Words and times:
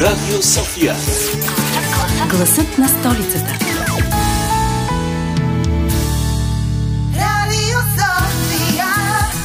Радио 0.00 0.42
София. 0.42 0.94
Гласът 2.30 2.78
на 2.78 2.88
столицата. 2.88 3.58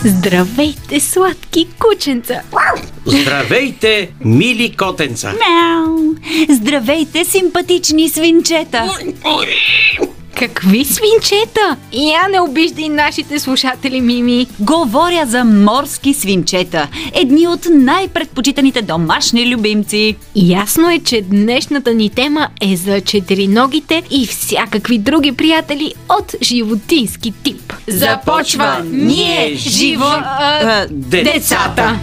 Здравейте, 0.05 0.99
сладки 0.99 1.67
кученца! 1.79 2.41
Здравейте, 3.05 4.09
мили 4.25 4.75
котенца! 4.77 5.33
Мяу! 5.33 6.15
Здравейте, 6.49 7.25
симпатични 7.25 8.09
свинчета! 8.09 8.89
Какви 10.39 10.85
свинчета? 10.85 11.77
Я 11.93 12.27
не 12.27 12.41
обиждай 12.41 12.89
нашите 12.89 13.39
слушатели, 13.39 14.01
Мими. 14.01 14.47
Говоря 14.59 15.25
за 15.25 15.43
морски 15.43 16.13
свинчета, 16.13 16.87
едни 17.13 17.47
от 17.47 17.67
най-предпочитаните 17.71 18.81
домашни 18.81 19.55
любимци. 19.55 20.15
Ясно 20.35 20.89
е, 20.89 20.99
че 20.99 21.21
днешната 21.21 21.93
ни 21.93 22.09
тема 22.09 22.47
е 22.61 22.75
за 22.75 23.01
четириногите 23.01 24.03
и 24.11 24.27
всякакви 24.27 24.97
други 24.97 25.31
приятели 25.31 25.93
от 26.09 26.35
животински 26.41 27.33
тип. 27.43 27.73
Започва 27.87 28.77
Ние 28.91 29.55
живо 29.55 30.05
а, 30.05 30.87
децата. 30.89 31.99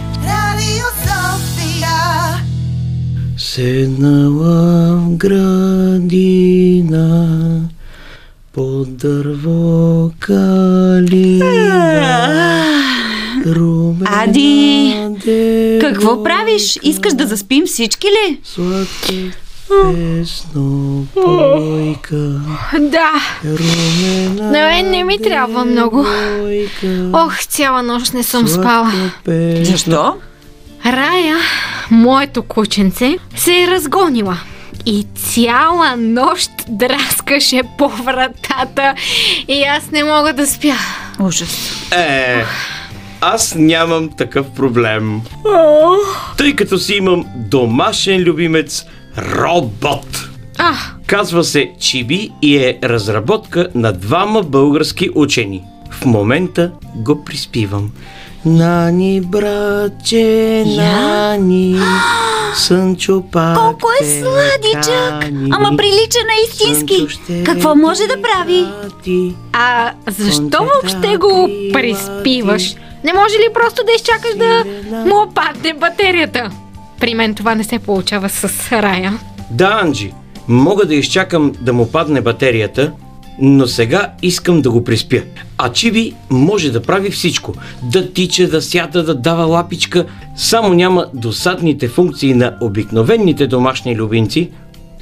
Седнала 3.37 4.95
в 4.95 5.17
градина 5.17 6.59
под 8.53 8.97
дърво 8.97 10.11
калина. 10.19 11.49
Румена 13.45 14.23
Ади, 14.23 14.95
Какво 15.81 16.23
правиш? 16.23 16.79
Искаш 16.83 17.13
да 17.13 17.27
заспим 17.27 17.65
всички 17.65 18.07
ли? 18.07 18.39
Сладка 18.43 19.13
песно 19.69 21.05
бойка. 21.15 22.41
Да, 22.79 23.11
Румена 23.45 24.51
на 24.51 24.51
мен 24.51 24.89
не 24.89 25.03
ми 25.03 25.17
трябва 25.21 25.65
много. 25.65 26.05
Ох, 27.13 27.39
цяла 27.39 27.83
нощ 27.83 28.13
не 28.13 28.23
съм 28.23 28.47
спала. 28.47 28.91
Защо? 29.61 30.15
Рая, 30.85 31.37
моето 31.91 32.43
кученце, 32.43 33.17
се 33.35 33.63
е 33.63 33.67
разгонила. 33.67 34.37
И 34.91 35.05
цяла 35.15 35.95
нощ 35.97 36.51
драскаше 36.67 37.61
по 37.77 37.89
вратата 37.89 38.95
и 39.47 39.63
аз 39.63 39.91
не 39.91 40.03
мога 40.03 40.33
да 40.33 40.47
спя. 40.47 40.75
Ужас. 41.19 41.71
Е, 41.91 42.43
аз 43.21 43.55
нямам 43.55 44.09
такъв 44.09 44.51
проблем. 44.51 45.21
Тъй 46.37 46.55
като 46.55 46.77
си 46.77 46.93
имам 46.93 47.25
домашен 47.35 48.21
любимец 48.21 48.85
робот. 49.17 50.29
А, 50.57 50.73
Казва 51.05 51.43
се 51.43 51.71
Чиби 51.79 52.31
и 52.41 52.57
е 52.57 52.79
разработка 52.83 53.67
на 53.75 53.93
двама 53.93 54.43
български 54.43 55.09
учени. 55.15 55.63
В 55.91 56.05
момента 56.05 56.71
го 56.95 57.23
приспивам. 57.25 57.91
Нани, 58.45 59.21
братче, 59.21 60.63
нани, 60.67 61.79
Сънчо 62.55 63.23
пак 63.31 63.57
Колко 63.57 63.87
е 64.01 64.05
сладичък! 64.05 65.21
кани. 65.21 65.49
Ама 65.53 65.77
прилича 65.77 66.19
на 66.25 66.33
истински. 66.47 67.07
Какво 67.45 67.75
може 67.75 68.01
да 68.07 68.21
прави? 68.21 68.65
а 69.53 69.91
защо 70.07 70.57
въобще 70.63 71.17
го 71.17 71.49
приспиваш? 71.73 72.75
Не 73.03 73.13
може 73.13 73.35
ли 73.35 73.53
просто 73.53 73.83
да 73.85 73.91
изчакаш 73.91 74.35
да 74.35 74.63
му 75.05 75.21
опадне 75.21 75.73
батерията? 75.73 76.49
При 76.99 77.13
мен 77.13 77.35
това 77.35 77.55
не 77.55 77.63
се 77.63 77.79
получава 77.79 78.29
с 78.29 78.71
Рая. 78.71 79.19
Да, 79.51 79.79
Анджи, 79.83 80.13
мога 80.47 80.85
да 80.85 80.95
изчакам 80.95 81.53
да 81.61 81.73
му 81.73 81.91
падне 81.91 82.21
батерията, 82.21 82.91
но 83.41 83.67
сега 83.67 84.11
искам 84.21 84.61
да 84.61 84.71
го 84.71 84.83
приспя. 84.83 85.21
А 85.57 85.71
Чиби 85.71 86.13
може 86.29 86.71
да 86.71 86.81
прави 86.81 87.11
всичко. 87.11 87.53
Да 87.83 88.13
тича, 88.13 88.47
да 88.47 88.61
сяда, 88.61 89.03
да 89.03 89.15
дава 89.15 89.45
лапичка. 89.45 90.05
Само 90.35 90.73
няма 90.73 91.05
досадните 91.13 91.87
функции 91.87 92.33
на 92.33 92.57
обикновените 92.61 93.47
домашни 93.47 93.95
любимци, 93.95 94.49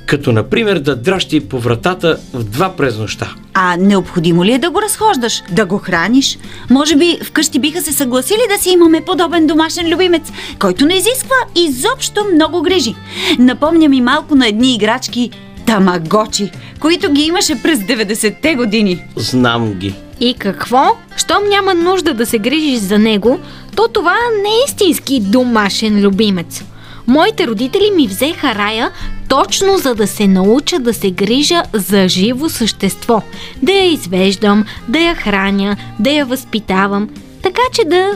като 0.07 0.31
например 0.31 0.79
да 0.79 0.95
дращи 0.95 1.39
по 1.39 1.59
вратата 1.59 2.17
в 2.33 2.43
два 2.43 2.69
през 2.69 2.97
нощта. 2.97 3.35
А 3.53 3.77
необходимо 3.77 4.45
ли 4.45 4.53
е 4.53 4.59
да 4.59 4.69
го 4.69 4.81
разхождаш? 4.81 5.43
Да 5.51 5.65
го 5.65 5.77
храниш? 5.77 6.37
Може 6.69 6.95
би 6.95 7.19
вкъщи 7.23 7.59
биха 7.59 7.81
се 7.81 7.93
съгласили 7.93 8.41
да 8.49 8.63
си 8.63 8.69
имаме 8.69 9.05
подобен 9.05 9.47
домашен 9.47 9.93
любимец, 9.93 10.31
който 10.59 10.85
не 10.85 10.93
изисква 10.93 11.35
изобщо 11.55 12.25
много 12.33 12.61
грижи. 12.61 12.95
Напомня 13.39 13.89
ми 13.89 14.01
малко 14.01 14.35
на 14.35 14.47
едни 14.47 14.73
играчки 14.73 15.31
тамагочи, 15.67 16.51
които 16.79 17.11
ги 17.11 17.21
имаше 17.21 17.61
през 17.61 17.79
90-те 17.79 18.55
години. 18.55 19.03
Знам 19.15 19.73
ги. 19.73 19.93
И 20.19 20.33
какво? 20.33 20.97
Щом 21.17 21.49
няма 21.49 21.73
нужда 21.73 22.13
да 22.13 22.25
се 22.25 22.39
грижиш 22.39 22.79
за 22.79 22.99
него, 22.99 23.39
то 23.75 23.87
това 23.87 24.15
не 24.43 24.49
е 24.49 24.63
истински 24.67 25.19
домашен 25.19 25.99
любимец. 25.99 26.63
Моите 27.07 27.47
родители 27.47 27.91
ми 27.95 28.07
взеха 28.07 28.55
рая 28.55 28.91
точно 29.29 29.77
за 29.77 29.95
да 29.95 30.07
се 30.07 30.27
науча 30.27 30.79
да 30.79 30.93
се 30.93 31.11
грижа 31.11 31.63
за 31.73 32.07
живо 32.07 32.49
същество. 32.49 33.21
Да 33.61 33.71
я 33.71 33.91
извеждам, 33.93 34.65
да 34.87 34.99
я 34.99 35.15
храня, 35.15 35.77
да 35.99 36.09
я 36.09 36.25
възпитавам, 36.25 37.09
така 37.43 37.61
че 37.73 37.85
да 37.85 38.11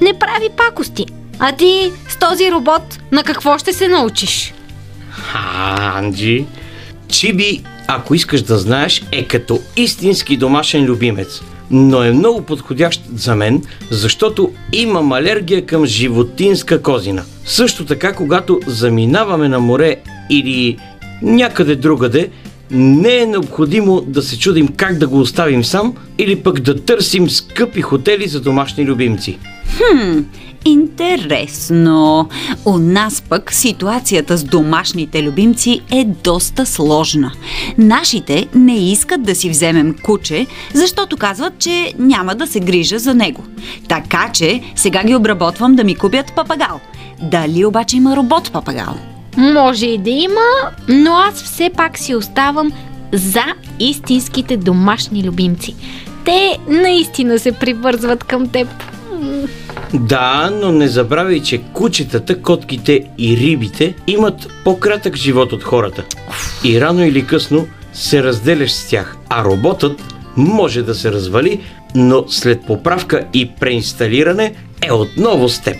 не 0.00 0.18
прави 0.18 0.48
пакости. 0.56 1.06
А 1.38 1.52
ти 1.52 1.92
с 2.08 2.16
този 2.16 2.50
робот 2.50 2.98
на 3.12 3.22
какво 3.22 3.58
ще 3.58 3.72
се 3.72 3.88
научиш? 3.88 4.54
Анджи. 5.94 6.46
Чиби, 7.08 7.62
ако 7.86 8.14
искаш 8.14 8.42
да 8.42 8.58
знаеш, 8.58 9.02
е 9.12 9.24
като 9.24 9.60
истински 9.76 10.36
домашен 10.36 10.84
любимец. 10.84 11.42
Но 11.70 12.02
е 12.02 12.12
много 12.12 12.42
подходящ 12.42 13.02
за 13.14 13.34
мен, 13.34 13.62
защото 13.90 14.52
имам 14.72 15.12
алергия 15.12 15.66
към 15.66 15.86
животинска 15.86 16.82
козина. 16.82 17.24
Също 17.44 17.84
така, 17.84 18.12
когато 18.12 18.60
заминаваме 18.66 19.48
на 19.48 19.60
море 19.60 19.96
или 20.30 20.78
някъде 21.22 21.76
другаде, 21.76 22.30
не 22.70 23.16
е 23.16 23.26
необходимо 23.26 24.00
да 24.00 24.22
се 24.22 24.38
чудим 24.38 24.68
как 24.68 24.98
да 24.98 25.06
го 25.06 25.20
оставим 25.20 25.64
сам 25.64 25.94
или 26.18 26.36
пък 26.36 26.60
да 26.60 26.84
търсим 26.84 27.30
скъпи 27.30 27.82
хотели 27.82 28.28
за 28.28 28.40
домашни 28.40 28.84
любимци. 28.84 29.38
Хм, 29.76 30.18
интересно. 30.66 32.28
У 32.64 32.78
нас 32.78 33.22
пък 33.28 33.52
ситуацията 33.52 34.36
с 34.36 34.44
домашните 34.44 35.22
любимци 35.22 35.80
е 35.90 36.04
доста 36.04 36.66
сложна. 36.66 37.32
Нашите 37.78 38.46
не 38.54 38.90
искат 38.90 39.22
да 39.22 39.34
си 39.34 39.50
вземем 39.50 39.96
куче, 40.02 40.46
защото 40.74 41.16
казват, 41.16 41.58
че 41.58 41.92
няма 41.98 42.34
да 42.34 42.46
се 42.46 42.60
грижа 42.60 42.98
за 42.98 43.14
него. 43.14 43.44
Така 43.88 44.30
че 44.32 44.62
сега 44.76 45.04
ги 45.04 45.14
обработвам 45.14 45.76
да 45.76 45.84
ми 45.84 45.94
купят 45.94 46.32
папагал. 46.36 46.80
Дали 47.22 47.64
обаче 47.64 47.96
има 47.96 48.16
робот 48.16 48.52
папагал? 48.52 48.94
Може 49.36 49.86
и 49.86 49.98
да 49.98 50.10
има, 50.10 50.70
но 50.88 51.12
аз 51.12 51.42
все 51.42 51.70
пак 51.76 51.98
си 51.98 52.14
оставам 52.14 52.72
за 53.12 53.44
истинските 53.80 54.56
домашни 54.56 55.24
любимци. 55.24 55.74
Те 56.24 56.58
наистина 56.68 57.38
се 57.38 57.52
привързват 57.52 58.24
към 58.24 58.48
теб. 58.48 58.68
Да, 59.94 60.50
но 60.62 60.72
не 60.72 60.88
забравяй, 60.88 61.42
че 61.42 61.58
кучетата, 61.58 62.42
котките 62.42 63.04
и 63.18 63.36
рибите 63.36 63.94
имат 64.06 64.48
по-кратък 64.64 65.16
живот 65.16 65.52
от 65.52 65.64
хората. 65.64 66.04
И 66.64 66.80
рано 66.80 67.04
или 67.04 67.26
късно 67.26 67.66
се 67.92 68.22
разделяш 68.22 68.72
с 68.72 68.88
тях, 68.88 69.16
а 69.28 69.44
роботът 69.44 70.14
може 70.36 70.82
да 70.82 70.94
се 70.94 71.12
развали, 71.12 71.60
но 71.94 72.24
след 72.28 72.66
поправка 72.66 73.24
и 73.34 73.50
преинсталиране 73.60 74.54
е 74.82 74.92
отново 74.92 75.48
с 75.48 75.60
теб. 75.60 75.76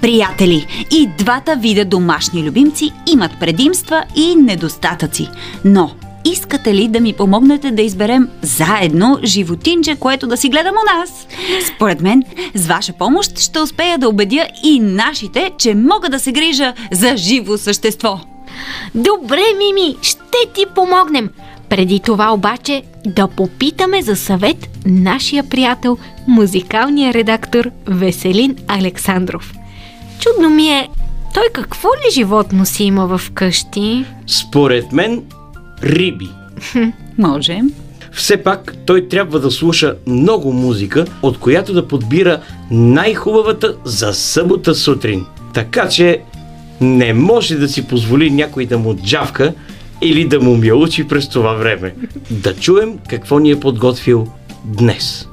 Приятели, 0.00 0.66
и 0.90 1.08
двата 1.18 1.56
вида 1.56 1.84
домашни 1.84 2.42
любимци 2.42 2.92
имат 3.12 3.30
предимства 3.40 4.04
и 4.16 4.34
недостатъци. 4.34 5.28
Но 5.64 5.90
искате 6.24 6.74
ли 6.74 6.88
да 6.88 7.00
ми 7.00 7.12
помогнете 7.12 7.70
да 7.70 7.82
изберем 7.82 8.28
заедно 8.42 9.18
животинче, 9.24 9.96
което 9.96 10.26
да 10.26 10.36
си 10.36 10.48
гледам 10.48 10.74
у 10.74 10.98
нас? 10.98 11.26
Според 11.74 12.00
мен, 12.00 12.22
с 12.54 12.66
ваша 12.66 12.92
помощ 12.92 13.38
ще 13.38 13.60
успея 13.60 13.98
да 13.98 14.08
убедя 14.08 14.46
и 14.64 14.80
нашите, 14.80 15.50
че 15.58 15.74
мога 15.74 16.08
да 16.08 16.20
се 16.20 16.32
грижа 16.32 16.74
за 16.92 17.16
живо 17.16 17.58
същество. 17.58 18.20
Добре, 18.94 19.42
Мими, 19.58 19.96
ще 20.02 20.52
ти 20.54 20.66
помогнем. 20.74 21.30
Преди 21.68 22.00
това 22.00 22.32
обаче 22.32 22.82
да 23.06 23.28
попитаме 23.28 24.02
за 24.02 24.16
съвет 24.16 24.68
нашия 24.86 25.48
приятел, 25.48 25.98
музикалния 26.28 27.14
редактор 27.14 27.70
Веселин 27.86 28.56
Александров. 28.68 29.52
Чудно 30.20 30.50
ми 30.50 30.68
е, 30.68 30.88
той 31.34 31.48
какво 31.52 31.88
ли 31.88 32.12
животно 32.12 32.66
си 32.66 32.84
има 32.84 33.18
в 33.18 33.30
къщи? 33.34 34.04
Според 34.26 34.92
мен, 34.92 35.22
риби. 35.82 36.28
Може. 37.18 37.60
Все 38.12 38.36
пак 38.36 38.76
той 38.86 39.08
трябва 39.08 39.40
да 39.40 39.50
слуша 39.50 39.94
много 40.06 40.52
музика, 40.52 41.04
от 41.22 41.38
която 41.38 41.72
да 41.72 41.88
подбира 41.88 42.40
най-хубавата 42.70 43.76
за 43.84 44.12
събота 44.12 44.74
сутрин. 44.74 45.26
Така 45.54 45.88
че 45.88 46.20
не 46.80 47.14
може 47.14 47.56
да 47.56 47.68
си 47.68 47.86
позволи 47.86 48.30
някой 48.30 48.66
да 48.66 48.78
му 48.78 48.96
джавка 48.96 49.54
или 50.02 50.24
да 50.24 50.40
му 50.40 50.56
мялучи 50.56 51.08
през 51.08 51.28
това 51.28 51.52
време. 51.52 51.94
Да 52.30 52.54
чуем 52.54 52.98
какво 53.08 53.38
ни 53.38 53.50
е 53.50 53.60
подготвил 53.60 54.26
днес. 54.64 55.28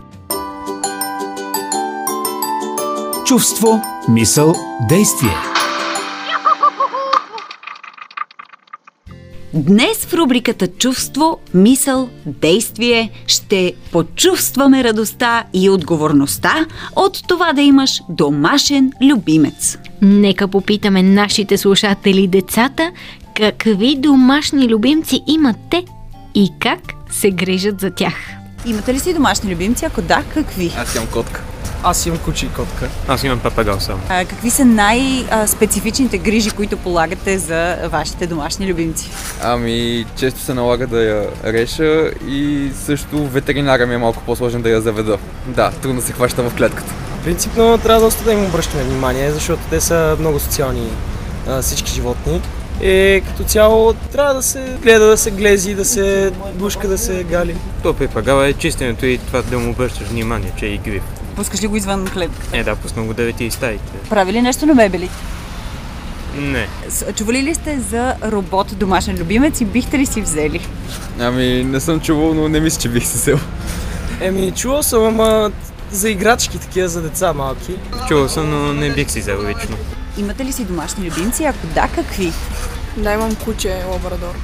Чувство, 3.26 3.82
мисъл, 4.10 4.56
действие. 4.90 5.49
Днес 9.54 10.06
в 10.06 10.14
рубриката 10.14 10.68
Чувство, 10.68 11.40
мисъл, 11.54 12.10
действие 12.26 13.10
ще 13.28 13.74
почувстваме 13.92 14.84
радостта 14.84 15.44
и 15.54 15.70
отговорността 15.70 16.66
от 16.96 17.28
това 17.28 17.54
да 17.54 17.62
имаш 17.62 18.02
домашен 18.10 18.92
любимец. 19.02 19.78
Нека 20.02 20.48
попитаме 20.48 21.04
нашите 21.04 21.58
слушатели 21.58 22.28
децата 22.28 22.92
какви 23.36 23.96
домашни 23.96 24.70
любимци 24.70 25.24
имат 25.28 25.58
те 25.72 25.86
и 26.36 26.52
как 26.60 26.80
се 27.12 27.32
грижат 27.32 27.80
за 27.80 27.92
тях. 27.92 28.14
Имате 28.66 28.94
ли 28.94 29.00
си 29.00 29.14
домашни 29.14 29.52
любимци? 29.52 29.86
Ако 29.86 30.02
да, 30.02 30.24
какви? 30.34 30.72
Аз 30.78 30.96
имам 30.96 31.08
котка. 31.08 31.44
Аз 31.84 32.06
имам 32.06 32.20
куче 32.20 32.46
и 32.46 32.50
котка. 32.50 32.90
Аз 33.08 33.24
имам 33.24 33.40
папагал 33.40 33.80
само. 33.80 34.00
А, 34.10 34.26
какви 34.26 34.50
са 34.50 34.66
най-специфичните 34.66 36.18
грижи, 36.18 36.52
които 36.52 36.78
полагате 36.78 37.38
за 37.38 37.78
вашите 37.92 38.28
домашни 38.28 38.68
любимци? 38.68 39.10
Ами, 39.44 40.06
често 40.16 40.40
се 40.40 40.54
налага 40.54 40.88
да 40.88 41.02
я 41.02 41.28
реша 41.46 42.12
и 42.28 42.70
също 42.86 43.28
ветеринара 43.28 43.88
ми 43.88 43.96
е 43.96 43.98
малко 43.98 44.24
по-сложен 44.26 44.62
да 44.62 44.70
я 44.70 44.82
заведа. 44.82 45.18
Да, 45.48 45.72
трудно 45.72 46.02
се 46.02 46.14
хваща 46.14 46.50
в 46.50 46.56
клетката. 46.56 46.94
Принципно 47.24 47.78
трябва 47.78 48.02
доста 48.02 48.24
да 48.24 48.34
им 48.34 48.46
обръщаме 48.46 48.84
внимание, 48.84 49.32
защото 49.32 49.62
те 49.70 49.82
са 49.82 50.18
много 50.20 50.40
социални 50.40 50.88
а, 51.48 51.62
всички 51.62 51.92
животни. 51.92 52.42
И 52.84 53.22
като 53.28 53.44
цяло 53.44 53.94
трябва 53.94 54.34
да 54.34 54.42
се 54.42 54.78
гледа, 54.82 55.06
да 55.08 55.18
се 55.18 55.32
глези, 55.32 55.76
да 55.76 55.86
се 55.86 56.32
бушка, 56.54 56.88
да 56.88 56.98
се 56.98 57.24
гали. 57.24 57.56
То 57.84 57.94
папагал 57.94 58.44
е 58.44 58.54
чистенето 58.54 59.06
и 59.06 59.18
това 59.18 59.42
да 59.42 59.60
му 59.60 59.72
обръщаш 59.72 60.08
внимание, 60.08 60.52
че 60.60 60.66
е 60.66 60.70
игрив. 60.70 61.04
Пускаш 61.36 61.64
ли 61.64 61.68
го 61.68 61.76
извън 61.76 62.08
клетката? 62.14 62.58
Е, 62.58 62.64
да, 62.64 62.76
пусна 62.76 63.04
го 63.04 63.14
да 63.14 63.24
вети 63.24 63.46
и 63.46 63.52
стаите. 63.52 63.92
Прави 64.10 64.34
ли 64.34 64.42
нещо 64.42 64.66
на 64.66 64.76
бебели? 64.76 65.10
Не. 66.38 66.68
Чували 67.16 67.44
ли 67.44 67.56
сте 67.56 67.80
за 67.80 68.16
робот 68.24 68.78
домашен 68.78 69.18
любимец 69.18 69.62
и 69.62 69.66
бихте 69.66 70.00
ли 70.00 70.06
си 70.06 70.22
взели? 70.22 70.68
Ами, 71.20 71.64
не 71.64 71.80
съм 71.80 72.00
чувал, 72.00 72.34
но 72.34 72.50
не 72.50 72.60
мисля, 72.60 72.82
че 72.82 72.90
бих 72.90 73.08
се 73.08 73.18
сел. 73.18 73.40
Еми, 74.22 74.52
чувал 74.52 74.84
съм, 74.84 75.04
ама 75.04 75.52
за 75.92 76.10
играчки 76.10 76.58
такива 76.60 76.88
за 76.88 77.02
деца 77.02 77.34
малки. 77.34 77.76
Чувал 78.08 78.30
съм, 78.30 78.50
но 78.50 78.74
не 78.74 78.94
бих 78.94 79.12
си 79.12 79.20
взел 79.20 79.44
лично. 79.48 79.78
Имате 80.18 80.46
ли 80.46 80.52
си 80.52 80.66
домашни 80.66 81.06
любимци? 81.10 81.44
Ако 81.44 81.68
да, 81.68 81.88
какви? 81.96 82.34
Да, 82.98 83.14
имам 83.14 83.36
куче 83.36 83.84
лабрадор. 83.92 84.36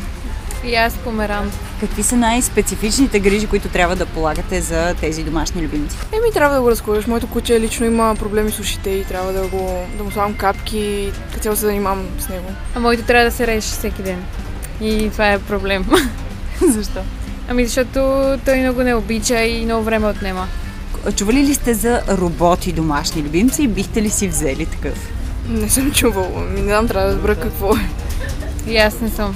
И 0.66 0.76
аз 0.76 0.94
померан. 0.98 1.52
Какви 1.80 2.04
са 2.04 2.16
най-специфичните 2.16 3.20
грижи, 3.20 3.48
които 3.48 3.70
трябва 3.70 3.96
да 3.96 4.06
полагате 4.06 4.62
за 4.62 4.96
тези 5.00 5.24
домашни 5.24 5.62
любимци? 5.62 5.98
Еми, 6.12 6.34
трябва 6.34 6.56
да 6.56 6.62
го 6.62 6.72
разколеш. 6.72 7.08
Моето 7.08 7.28
куче 7.28 7.60
лично 7.60 7.86
има 7.86 8.16
проблеми 8.20 8.52
с 8.52 8.60
ушите 8.60 8.90
и 8.90 9.06
трябва 9.06 9.34
да, 9.34 9.48
го, 9.48 9.86
да 9.98 10.04
му 10.04 10.12
слагам 10.12 10.34
капки, 10.34 11.12
като 11.30 11.40
цяло 11.40 11.56
се 11.56 11.66
занимавам 11.66 12.06
с 12.20 12.30
него. 12.30 12.46
А 12.76 12.80
моето 12.80 13.04
трябва 13.04 13.26
да 13.26 13.32
се 13.32 13.48
реши 13.48 13.68
всеки 13.68 14.02
ден. 14.02 14.24
И 14.82 15.10
това 15.12 15.32
е 15.32 15.40
проблем. 15.40 15.86
Защо? 16.68 17.00
Ами 17.50 17.66
защото 17.66 18.00
той 18.46 18.60
много 18.60 18.84
не 18.84 18.96
обича 18.96 19.44
и 19.44 19.66
много 19.66 19.84
време 19.84 20.08
отнема. 20.08 20.48
Чували 21.16 21.44
ли 21.44 21.54
сте 21.54 21.74
за 21.74 22.02
роботи 22.10 22.72
домашни 22.72 23.24
любимци 23.24 23.64
и 23.64 23.68
бихте 23.68 24.02
ли 24.02 24.10
си 24.10 24.28
взели 24.28 24.66
такъв? 24.66 25.10
Не 25.50 25.70
съм 25.70 25.92
чувал. 25.92 26.34
Ами, 26.38 26.62
не 26.62 26.68
знам, 26.68 26.88
трябва 26.88 27.08
да 27.08 27.16
разбера 27.16 27.36
какво 27.36 27.76
е. 27.76 27.90
И 28.68 28.78
аз 28.78 29.02
не 29.02 29.10
съм. 29.10 29.36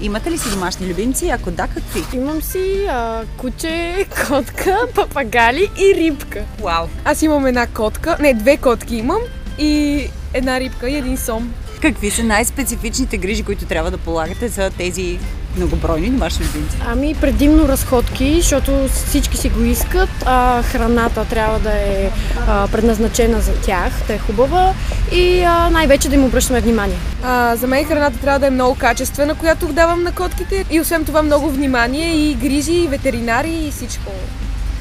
Имате 0.00 0.30
ли 0.30 0.38
си 0.38 0.50
домашни 0.50 0.86
любимци? 0.86 1.28
Ако 1.28 1.50
да, 1.50 1.68
какви? 1.68 2.18
Имам 2.18 2.42
си 2.42 2.86
а, 2.88 3.22
куче, 3.36 4.06
котка, 4.28 4.78
папагали 4.94 5.70
и 5.78 5.94
рибка. 5.94 6.44
Вау! 6.62 6.86
Аз 7.04 7.22
имам 7.22 7.46
една 7.46 7.66
котка, 7.66 8.16
не, 8.20 8.34
две 8.34 8.56
котки 8.56 8.96
имам 8.96 9.20
и 9.58 10.04
една 10.34 10.60
рибка 10.60 10.90
и 10.90 10.96
един 10.96 11.16
сом. 11.16 11.54
Какви 11.82 12.10
са 12.10 12.24
най-специфичните 12.24 13.18
грижи, 13.18 13.42
които 13.42 13.64
трябва 13.64 13.90
да 13.90 13.98
полагате 13.98 14.48
за 14.48 14.70
тези 14.70 15.18
многобройни 15.56 16.10
домашни 16.10 16.46
любимци? 16.46 16.76
Ами 16.86 17.14
предимно 17.14 17.68
разходки, 17.68 18.40
защото 18.40 18.88
всички 18.88 19.36
си 19.36 19.48
го 19.48 19.64
искат, 19.64 20.08
а 20.24 20.62
храната 20.62 21.24
трябва 21.24 21.58
да 21.58 21.72
е 21.72 22.10
а, 22.48 22.68
предназначена 22.68 23.40
за 23.40 23.52
тях, 23.52 23.92
да 24.06 24.14
е 24.14 24.18
хубава 24.18 24.74
и 25.12 25.42
а, 25.42 25.70
най-вече 25.70 26.08
да 26.08 26.14
им 26.14 26.24
обръщаме 26.24 26.60
внимание. 26.60 26.96
А, 27.24 27.56
за 27.56 27.66
мен 27.66 27.84
храната 27.84 28.18
трябва 28.18 28.38
да 28.38 28.46
е 28.46 28.50
много 28.50 28.74
качествена, 28.74 29.34
която 29.34 29.66
давам 29.66 30.02
на 30.02 30.12
котките. 30.12 30.64
И 30.70 30.80
освен 30.80 31.04
това 31.04 31.22
много 31.22 31.50
внимание 31.50 32.14
и 32.14 32.34
грижи, 32.34 32.72
и 32.72 32.88
ветеринари 32.88 33.50
и 33.50 33.70
всичко. 33.70 34.12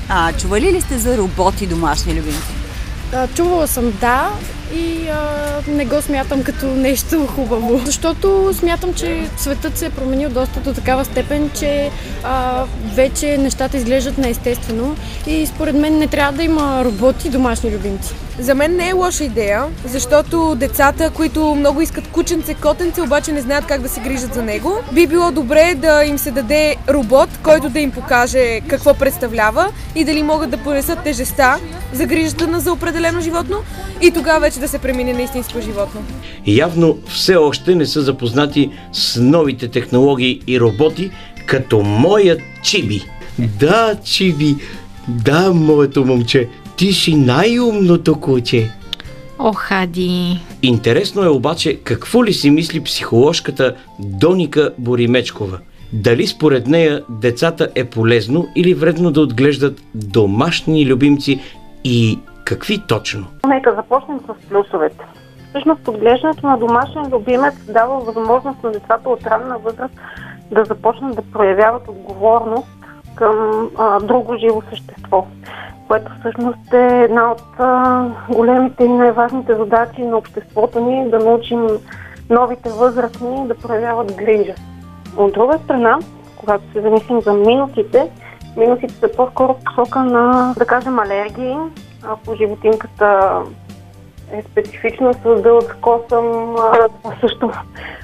А, 0.09 0.33
чували 0.33 0.73
ли 0.73 0.81
сте 0.81 0.97
за 0.97 1.17
роботи 1.17 1.67
домашни 1.67 2.13
любимци? 2.13 2.53
А, 3.13 3.27
чувала 3.27 3.67
съм 3.67 3.93
да 4.01 4.29
и 4.73 5.09
а, 5.09 5.61
не 5.67 5.85
го 5.85 6.01
смятам 6.01 6.43
като 6.43 6.65
нещо 6.65 7.27
хубаво. 7.27 7.81
Защото 7.85 8.53
смятам, 8.53 8.93
че 8.93 9.29
светът 9.37 9.77
се 9.77 9.85
е 9.85 9.89
променил 9.89 10.29
доста 10.29 10.59
до 10.59 10.73
такава 10.73 11.05
степен, 11.05 11.49
че 11.59 11.91
а, 12.23 12.63
вече 12.95 13.37
нещата 13.37 13.77
изглеждат 13.77 14.17
неестествено 14.17 14.95
и 15.27 15.45
според 15.45 15.75
мен 15.75 15.97
не 15.97 16.07
трябва 16.07 16.33
да 16.33 16.43
има 16.43 16.85
роботи 16.85 17.29
домашни 17.29 17.71
любимци. 17.71 18.13
За 18.39 18.55
мен 18.55 18.75
не 18.75 18.89
е 18.89 18.93
лоша 18.93 19.23
идея, 19.23 19.63
защото 19.85 20.55
децата, 20.55 21.09
които 21.09 21.55
много 21.55 21.81
искат 21.81 22.07
кученце, 22.07 22.53
котенце, 22.53 23.01
обаче 23.01 23.31
не 23.31 23.41
знаят 23.41 23.65
как 23.65 23.81
да 23.81 23.89
се 23.89 23.99
грижат 23.99 24.33
за 24.33 24.41
него, 24.41 24.79
би 24.91 25.07
било 25.07 25.31
добре 25.31 25.75
да 25.75 26.03
им 26.05 26.17
се 26.17 26.31
даде 26.31 26.75
робот, 26.89 27.29
който 27.43 27.69
да 27.69 27.79
им 27.79 27.91
покаже 27.91 28.61
какво 28.67 28.93
представлява 28.93 29.67
и 29.95 30.05
дали 30.05 30.23
могат 30.23 30.49
да 30.49 30.57
понесат 30.57 31.03
тежеста 31.03 31.59
за 31.93 32.05
грижата 32.05 32.47
на 32.47 32.59
за 32.59 32.71
определено 32.71 33.21
животно 33.21 33.57
и 34.01 34.11
тогава 34.11 34.39
вече 34.39 34.54
да 34.59 34.67
се 34.67 34.79
премине 34.79 35.13
на 35.13 35.21
истинско 35.21 35.61
животно. 35.61 36.01
Явно 36.47 36.97
все 37.07 37.35
още 37.35 37.75
не 37.75 37.85
са 37.85 38.01
запознати 38.01 38.69
с 38.93 39.21
новите 39.21 39.67
технологии 39.67 40.41
и 40.47 40.59
роботи, 40.59 41.11
като 41.45 41.81
моят 41.81 42.39
Чиби. 42.63 43.01
Да, 43.59 43.95
Чиби, 44.03 44.55
да, 45.07 45.53
моето 45.53 46.05
момче, 46.05 46.47
ти 46.77 46.93
си 46.93 47.15
най-умното 47.15 48.19
куче. 48.19 48.71
Ох, 49.39 49.71
Ади. 49.71 50.39
Интересно 50.61 51.23
е 51.23 51.27
обаче 51.27 51.75
какво 51.83 52.25
ли 52.25 52.33
си 52.33 52.49
мисли 52.49 52.83
психоложката 52.83 53.75
Доника 53.99 54.71
Боримечкова. 54.77 55.59
Дали 55.93 56.27
според 56.27 56.67
нея 56.67 57.03
децата 57.09 57.69
е 57.75 57.85
полезно 57.85 58.47
или 58.55 58.73
вредно 58.73 59.11
да 59.11 59.21
отглеждат 59.21 59.81
домашни 59.95 60.85
любимци 60.85 61.39
и 61.83 62.19
какви 62.45 62.81
точно? 62.87 63.25
Нека 63.47 63.75
започнем 63.75 64.19
с 64.19 64.49
плюсовете. 64.49 65.05
Всъщност 65.49 65.87
отглеждането 65.87 66.47
на 66.47 66.57
домашен 66.57 67.07
любимец 67.11 67.53
дава 67.69 67.99
възможност 67.99 68.63
на 68.63 68.71
децата 68.71 69.09
от 69.09 69.27
ранна 69.27 69.57
възраст 69.57 69.93
да 70.51 70.65
започнат 70.65 71.15
да 71.15 71.21
проявяват 71.21 71.87
отговорност 71.87 72.67
към 73.15 73.69
а, 73.77 73.99
друго 73.99 74.37
живо 74.37 74.61
същество, 74.69 75.25
което 75.87 76.11
всъщност 76.19 76.73
е 76.73 77.03
една 77.03 77.31
от 77.31 77.43
а, 77.59 78.05
големите 78.29 78.83
и 78.83 78.89
най-важните 78.89 79.55
задачи 79.55 80.01
на 80.01 80.17
обществото 80.17 80.79
ни 80.79 81.09
да 81.09 81.19
научим 81.19 81.67
новите 82.29 82.69
възрастни 82.69 83.47
да 83.47 83.55
проявяват 83.55 84.15
грижа. 84.15 84.53
От 85.17 85.33
друга 85.33 85.59
страна, 85.63 85.99
когато 86.37 86.63
се 86.73 86.81
замислим 86.81 87.21
за 87.21 87.33
минусите, 87.33 88.11
минусите 88.57 88.93
са 88.93 89.09
по-скоро 89.17 89.55
посока 89.65 89.99
на, 89.99 90.53
да 90.57 90.65
кажем, 90.65 90.99
алергии, 90.99 91.57
ако 92.07 92.35
животинката 92.35 93.41
е 94.31 94.41
специфична 94.41 95.13
с 95.13 95.41
дълъг 95.41 95.77
косъм, 95.81 96.55
това 97.01 97.15
също 97.21 97.51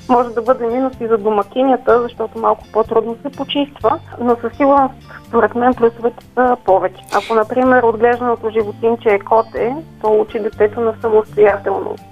може 0.09 0.29
да 0.29 0.41
бъде 0.41 0.67
минус 0.67 0.93
и 1.01 1.07
за 1.07 1.17
домакинята, 1.17 2.01
защото 2.01 2.39
малко 2.39 2.63
по-трудно 2.73 3.17
се 3.21 3.37
почиства, 3.37 3.99
но 4.19 4.35
със 4.41 4.57
сигурност, 4.57 4.93
според 5.27 5.55
мен, 5.55 5.73
плюсовете 5.73 6.25
са 6.35 6.57
повече. 6.65 7.03
Ако, 7.13 7.35
например, 7.35 7.83
отглежданото 7.83 8.49
животинче 8.49 9.09
е 9.09 9.19
коте, 9.19 9.75
то 10.01 10.21
учи 10.21 10.39
детето 10.39 10.81
на 10.81 10.93
самостоятелност. 11.01 12.03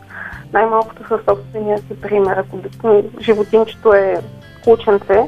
Най-малкото 0.54 1.08
със 1.08 1.22
собствения 1.26 1.78
си 1.78 2.02
пример. 2.02 2.38
Ако 2.38 2.58
животинчето 3.22 3.94
е 3.94 4.22
кученце, 4.64 5.28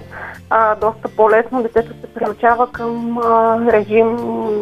а, 0.50 0.76
доста 0.76 1.08
по-лесно 1.16 1.64
детето 1.64 1.94
се 2.02 2.14
приучава 2.14 2.72
към 2.72 3.18
а, 3.18 3.60
режим 3.72 4.16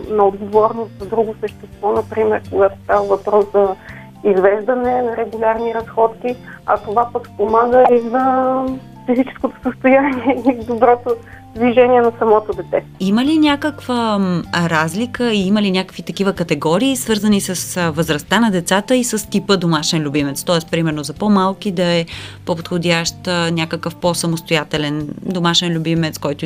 на 0.09 0.23
отговорност 0.23 0.91
за 0.99 1.05
друго 1.05 1.35
същество, 1.41 1.91
например, 1.91 2.41
когато 2.49 2.75
става 2.83 3.07
въпрос 3.07 3.45
за 3.53 3.75
извеждане 4.23 5.01
на 5.01 5.17
регулярни 5.17 5.73
разходки, 5.73 6.35
а 6.65 6.77
това 6.77 7.09
пък 7.13 7.27
спомага 7.27 7.83
и 7.91 7.99
за 7.99 8.65
физическото 9.05 9.55
състояние 9.63 10.43
и 10.47 10.65
доброто 10.65 11.15
движение 11.55 12.01
на 12.01 12.11
самото 12.19 12.53
дете. 12.53 12.85
Има 12.99 13.25
ли 13.25 13.37
някаква 13.37 14.19
разлика 14.55 15.33
и 15.33 15.47
има 15.47 15.61
ли 15.61 15.71
някакви 15.71 16.03
такива 16.03 16.33
категории, 16.33 16.95
свързани 16.95 17.41
с 17.41 17.91
възрастта 17.91 18.39
на 18.39 18.51
децата 18.51 18.95
и 18.95 19.03
с 19.03 19.29
типа 19.29 19.57
домашен 19.57 20.01
любимец? 20.01 20.43
Тоест, 20.43 20.71
примерно 20.71 21.03
за 21.03 21.13
по-малки 21.13 21.71
да 21.71 21.83
е 21.83 22.05
по-подходящ 22.45 23.15
някакъв 23.51 23.95
по-самостоятелен 23.95 25.07
домашен 25.21 25.73
любимец, 25.73 26.17
който 26.17 26.45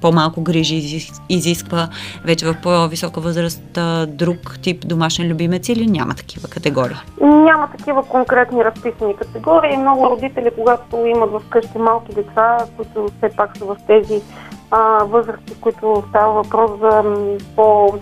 по-малко 0.00 0.42
грижи 0.42 0.74
изис- 0.74 1.22
изисква 1.28 1.88
вече 2.24 2.46
в 2.46 2.56
по-висока 2.62 3.20
възраст 3.20 3.78
друг 4.06 4.58
тип 4.62 4.88
домашен 4.88 5.28
любимец 5.28 5.68
или 5.68 5.86
няма 5.86 6.14
такива 6.14 6.48
категории? 6.48 6.96
Няма 7.20 7.68
такива 7.78 8.02
конкретни 8.02 8.64
разписани 8.64 9.16
категории. 9.16 9.76
Много 9.76 10.10
родители, 10.10 10.50
когато 10.58 10.96
имат 11.06 11.42
вкъщи 11.42 11.78
малки 11.78 12.14
деца, 12.14 12.58
които 12.76 13.06
все 13.18 13.36
пак 13.36 13.56
са 13.56 13.64
в 13.64 13.76
тези 13.86 14.09
а, 14.70 15.04
възрасти, 15.04 15.60
които 15.60 16.04
става 16.08 16.32
въпрос 16.32 16.70
за 16.80 17.04
по 17.56 17.98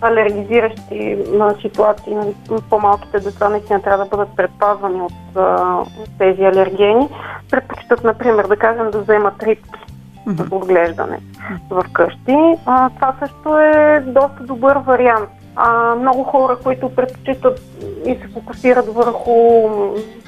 алергизиращи 0.00 1.16
на 1.28 1.54
ситуации, 1.62 2.14
нали, 2.14 2.34
по-малките 2.70 3.20
деца 3.20 3.48
наистина 3.48 3.82
трябва 3.82 4.04
да 4.04 4.10
бъдат 4.10 4.36
предпазвани 4.36 5.00
от 5.00 5.36
а, 5.36 5.78
тези 6.18 6.42
алергени. 6.42 7.08
Предпочитат, 7.50 8.04
например, 8.04 8.46
да 8.46 8.56
кажем 8.56 8.90
да 8.90 9.00
вземат 9.00 9.42
рибки 9.42 9.80
за 10.26 10.46
отглеждане 10.50 11.18
в 11.70 11.84
къщи. 11.92 12.36
А, 12.66 12.90
това 12.90 13.14
също 13.18 13.58
е 13.58 14.00
доста 14.06 14.42
добър 14.42 14.76
вариант. 14.76 15.28
А, 15.56 15.94
много 15.94 16.24
хора, 16.24 16.56
които 16.62 16.94
предпочитат 16.94 17.60
и 18.06 18.14
се 18.14 18.28
фокусират 18.34 18.86
върху 18.86 19.34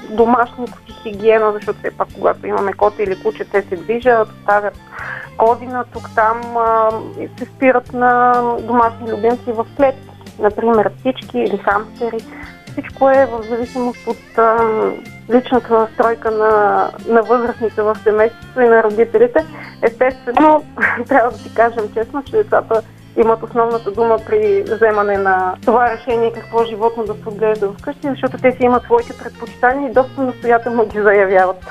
домашната 0.09 0.71
си 0.71 0.93
хигиена, 1.03 1.51
защото 1.53 1.79
все 1.79 1.91
пак 1.91 2.07
когато 2.13 2.47
имаме 2.47 2.73
коти 2.73 3.03
или 3.03 3.23
куче, 3.23 3.45
те 3.45 3.61
се 3.61 3.75
движат, 3.75 4.27
ставят 4.43 4.77
кодина 5.37 5.85
тук-там 5.93 6.57
а, 6.57 6.89
и 7.19 7.29
се 7.37 7.45
спират 7.45 7.93
на 7.93 8.33
домашни 8.61 9.11
любимци 9.11 9.51
в 9.51 9.67
клетки. 9.77 10.09
Например, 10.39 10.91
птички 10.93 11.39
или 11.39 11.57
хамстери. 11.57 12.17
Всичко 12.71 13.09
е 13.09 13.25
в 13.25 13.43
зависимост 13.49 14.07
от 14.07 14.37
а, 14.37 14.57
личната 15.29 15.79
настройка 15.79 16.31
на, 16.31 16.85
на 17.07 17.21
възрастните 17.23 17.81
в 17.81 17.97
семейството 18.03 18.61
и 18.61 18.67
на 18.67 18.83
родителите. 18.83 19.45
Естествено, 19.81 20.63
трябва 21.07 21.31
да 21.31 21.37
си 21.37 21.53
кажем 21.53 21.93
честно, 21.93 22.23
че 22.23 22.31
децата 22.31 22.81
имат 23.17 23.43
основната 23.43 23.91
дума 23.91 24.17
при 24.27 24.63
вземане 24.63 25.17
на 25.17 25.53
това 25.65 25.97
решение 25.97 26.31
какво 26.33 26.65
животно 26.65 27.03
да 27.03 27.13
се 27.13 27.29
отглежда 27.29 27.73
вкъщи, 27.79 28.07
защото 28.09 28.37
те 28.37 28.51
си 28.51 28.57
имат 28.63 28.83
своите 28.83 29.13
предпочитания 29.17 29.89
и 29.89 29.93
доста 29.93 30.21
настоятелно 30.21 30.85
ги 30.85 31.01
заявяват. 31.01 31.65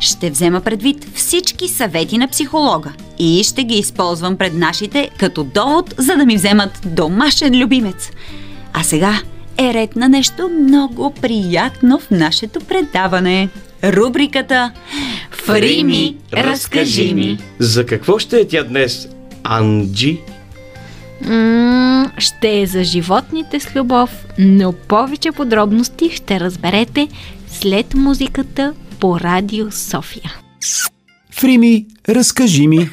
Ще 0.00 0.30
взема 0.30 0.60
предвид 0.60 1.04
всички 1.14 1.68
съвети 1.68 2.18
на 2.18 2.28
психолога 2.28 2.92
и 3.18 3.44
ще 3.44 3.64
ги 3.64 3.74
използвам 3.74 4.36
пред 4.36 4.54
нашите 4.54 5.10
като 5.18 5.44
довод, 5.44 5.94
за 5.98 6.16
да 6.16 6.26
ми 6.26 6.36
вземат 6.36 6.80
домашен 6.84 7.62
любимец. 7.62 8.10
А 8.72 8.82
сега 8.82 9.12
е 9.58 9.74
ред 9.74 9.96
на 9.96 10.08
нещо 10.08 10.48
много 10.48 11.10
приятно 11.10 11.98
в 11.98 12.10
нашето 12.10 12.60
предаване. 12.60 13.48
Рубриката 13.84 14.72
Фрими, 15.30 16.16
разкажи 16.34 17.14
ми. 17.14 17.38
За 17.58 17.86
какво 17.86 18.18
ще 18.18 18.40
е 18.40 18.48
тя 18.48 18.62
днес, 18.62 19.08
Анджи? 19.44 20.20
М, 21.24 22.10
ще 22.18 22.60
е 22.60 22.66
за 22.66 22.84
животните 22.84 23.60
с 23.60 23.76
любов, 23.76 24.26
но 24.38 24.72
повече 24.72 25.32
подробности 25.32 26.10
ще 26.10 26.40
разберете 26.40 27.08
след 27.48 27.94
музиката 27.94 28.74
по 29.00 29.20
Радио 29.20 29.72
София. 29.72 30.34
Фрими, 31.32 31.86
разкажи 32.08 32.66
ми. 32.66 32.88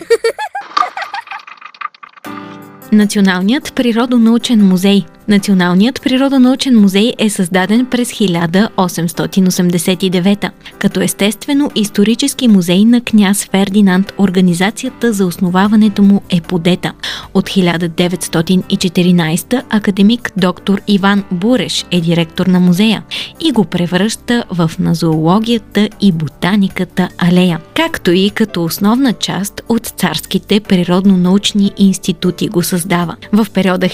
Националният 2.91 3.73
природонаучен 3.73 4.67
музей. 4.67 5.05
Националният 5.27 6.01
природонаучен 6.03 6.81
музей 6.81 7.13
е 7.17 7.29
създаден 7.29 7.85
през 7.85 8.11
1889 8.11 10.49
като 10.79 11.01
естествено-исторически 11.01 12.47
музей 12.47 12.85
на 12.85 13.01
княз 13.01 13.47
Фердинанд. 13.51 14.13
Организацията 14.17 15.13
за 15.13 15.25
основаването 15.25 16.03
му 16.03 16.21
е 16.29 16.41
подета. 16.41 16.93
От 17.33 17.49
1914 17.49 19.61
академик 19.69 20.31
доктор 20.37 20.81
Иван 20.87 21.23
Буреш 21.31 21.85
е 21.91 22.01
директор 22.01 22.47
на 22.47 22.59
музея 22.59 23.03
и 23.39 23.51
го 23.51 23.65
превръща 23.65 24.43
в 24.49 24.71
на 24.79 24.95
зоологията 24.95 25.89
и 26.01 26.11
ботаниката 26.11 27.09
алея, 27.17 27.59
както 27.75 28.11
и 28.11 28.29
като 28.29 28.63
основна 28.63 29.13
част 29.13 29.61
от 29.69 29.85
царските 29.85 30.59
природно-научни 30.59 31.71
институти 31.77 32.47
го 32.47 32.63
създава. 32.63 33.15
В 33.33 33.47
периода 33.53 33.87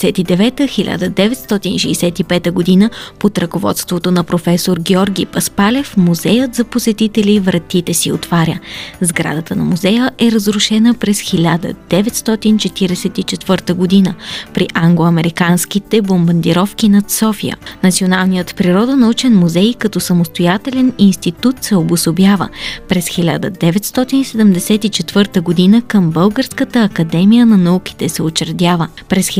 1959-1965 0.00 2.50
година 2.50 2.90
под 3.18 3.38
ръководството 3.38 4.10
на 4.10 4.24
професор 4.24 4.78
Георги 4.78 5.26
Паспалев 5.26 5.96
музеят 5.96 6.54
за 6.54 6.64
посетители 6.64 7.40
вратите 7.40 7.94
си 7.94 8.12
отваря. 8.12 8.58
Сградата 9.00 9.56
на 9.56 9.64
музея 9.64 10.10
е 10.18 10.32
разрушена 10.32 10.94
през 10.94 11.22
1944 11.22 13.74
година 13.74 14.14
при 14.54 14.68
англоамериканските 14.74 16.02
бомбардировки 16.02 16.88
над 16.88 17.10
София. 17.10 17.56
Националният 17.82 18.56
природонаучен 18.56 19.38
музей 19.38 19.74
като 19.74 20.00
самостоятелен 20.00 20.92
институт 20.98 21.64
се 21.64 21.76
обособява 21.76 22.48
през 22.88 23.08
1974 23.08 25.40
година 25.40 25.82
към 25.82 26.10
Българската 26.10 26.84
академия 26.84 27.46
на 27.46 27.56
науките 27.56 28.08
се 28.08 28.22
учредява. 28.22 28.88
През 29.08 29.30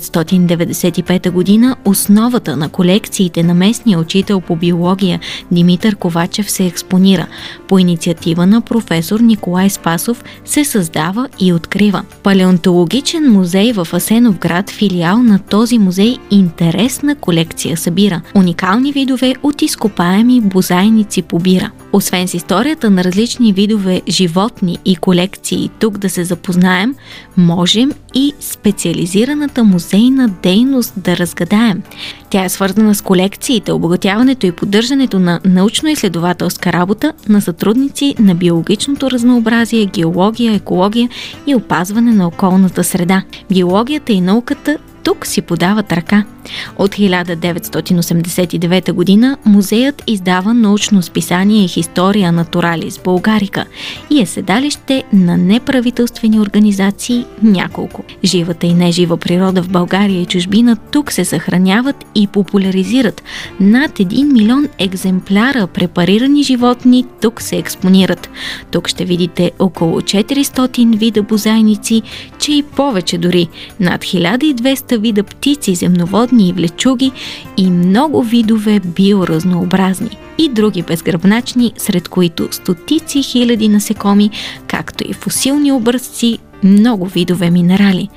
1995 0.00 1.30
година 1.30 1.76
основата 1.84 2.56
на 2.56 2.68
колекциите 2.68 3.42
на 3.42 3.54
местния 3.54 3.98
учител 3.98 4.40
по 4.40 4.56
биология 4.56 5.20
Димитър 5.50 5.96
Ковачев 5.96 6.50
се 6.50 6.66
експонира. 6.66 7.26
По 7.68 7.78
инициатива 7.78 8.46
на 8.46 8.60
професор 8.60 9.20
Николай 9.20 9.70
Спасов 9.70 10.24
се 10.44 10.64
създава 10.64 11.28
и 11.40 11.52
открива. 11.52 12.02
Палеонтологичен 12.22 13.32
музей 13.32 13.72
в 13.72 13.88
Асеновград, 13.92 14.70
филиал 14.70 15.22
на 15.22 15.38
този 15.38 15.78
музей, 15.78 16.16
интересна 16.30 17.16
колекция 17.16 17.76
събира. 17.76 18.22
Уникални 18.34 18.92
видове 18.92 19.34
от 19.42 19.62
изкопаеми 19.62 20.40
бозайници 20.40 21.22
побира. 21.22 21.70
Освен 21.92 22.28
с 22.28 22.34
историята 22.34 22.90
на 22.90 23.04
различни 23.04 23.52
видове 23.52 24.02
животни 24.08 24.78
и 24.84 24.96
колекции 24.96 25.70
тук 25.78 25.98
да 25.98 26.10
се 26.10 26.24
запознаем, 26.24 26.94
можем 27.36 27.92
и 28.14 28.32
специализираната 28.40 29.64
музейна 29.82 30.28
дейност 30.28 30.92
да 30.96 31.16
разгадаем. 31.16 31.82
Тя 32.30 32.44
е 32.44 32.48
свързана 32.48 32.94
с 32.94 33.02
колекциите, 33.02 33.72
обогатяването 33.72 34.46
и 34.46 34.52
поддържането 34.52 35.18
на 35.18 35.40
научно-изследователска 35.44 36.72
работа 36.72 37.12
на 37.28 37.40
сътрудници 37.40 38.14
на 38.18 38.34
биологичното 38.34 39.10
разнообразие, 39.10 39.86
геология, 39.86 40.54
екология 40.54 41.08
и 41.46 41.54
опазване 41.54 42.12
на 42.12 42.26
околната 42.26 42.84
среда. 42.84 43.22
Биологията 43.50 44.12
и 44.12 44.20
науката 44.20 44.78
тук 45.04 45.26
си 45.26 45.42
подават 45.42 45.92
ръка. 45.92 46.24
От 46.76 46.90
1989 46.90 48.92
година 48.92 49.36
музеят 49.44 50.02
издава 50.06 50.54
научно 50.54 51.02
списание 51.02 51.68
Historia 51.68 52.44
Naturalis 52.44 53.04
Българика 53.04 53.64
и 54.10 54.20
е 54.20 54.26
седалище 54.26 55.04
на 55.12 55.38
неправителствени 55.38 56.40
организации 56.40 57.24
няколко. 57.42 58.04
Живата 58.24 58.66
и 58.66 58.74
нежива 58.74 59.16
природа 59.16 59.62
в 59.62 59.68
България 59.68 60.22
и 60.22 60.26
чужбина 60.26 60.76
тук 60.76 61.12
се 61.12 61.24
съхраняват 61.24 62.04
и 62.14 62.26
популяризират. 62.26 63.22
Над 63.60 63.92
1 63.92 64.32
милион 64.32 64.68
екземпляра 64.78 65.66
препарирани 65.66 66.42
животни 66.42 67.04
тук 67.20 67.42
се 67.42 67.56
експонират. 67.56 68.30
Тук 68.70 68.88
ще 68.88 69.04
видите 69.04 69.50
около 69.58 70.00
400 70.00 70.98
вида 70.98 71.22
бозайници, 71.22 72.02
че 72.38 72.52
и 72.52 72.62
повече 72.62 73.18
дори. 73.18 73.48
Над 73.80 74.00
1200 74.00 74.91
вида 74.98 75.22
птици, 75.22 75.74
земноводни 75.74 76.48
и 76.48 76.52
влечуги 76.52 77.12
и 77.56 77.70
много 77.70 78.22
видове 78.22 78.80
биоразнообразни 78.80 80.18
и 80.38 80.48
други 80.48 80.82
безгръбначни, 80.82 81.72
сред 81.78 82.08
които 82.08 82.48
стотици 82.50 83.22
хиляди 83.22 83.68
насекоми, 83.68 84.30
както 84.66 85.04
и 85.10 85.12
фусилни 85.12 85.72
образци, 85.72 86.38
много 86.64 87.06
видове 87.06 87.50
минерали. 87.50 88.08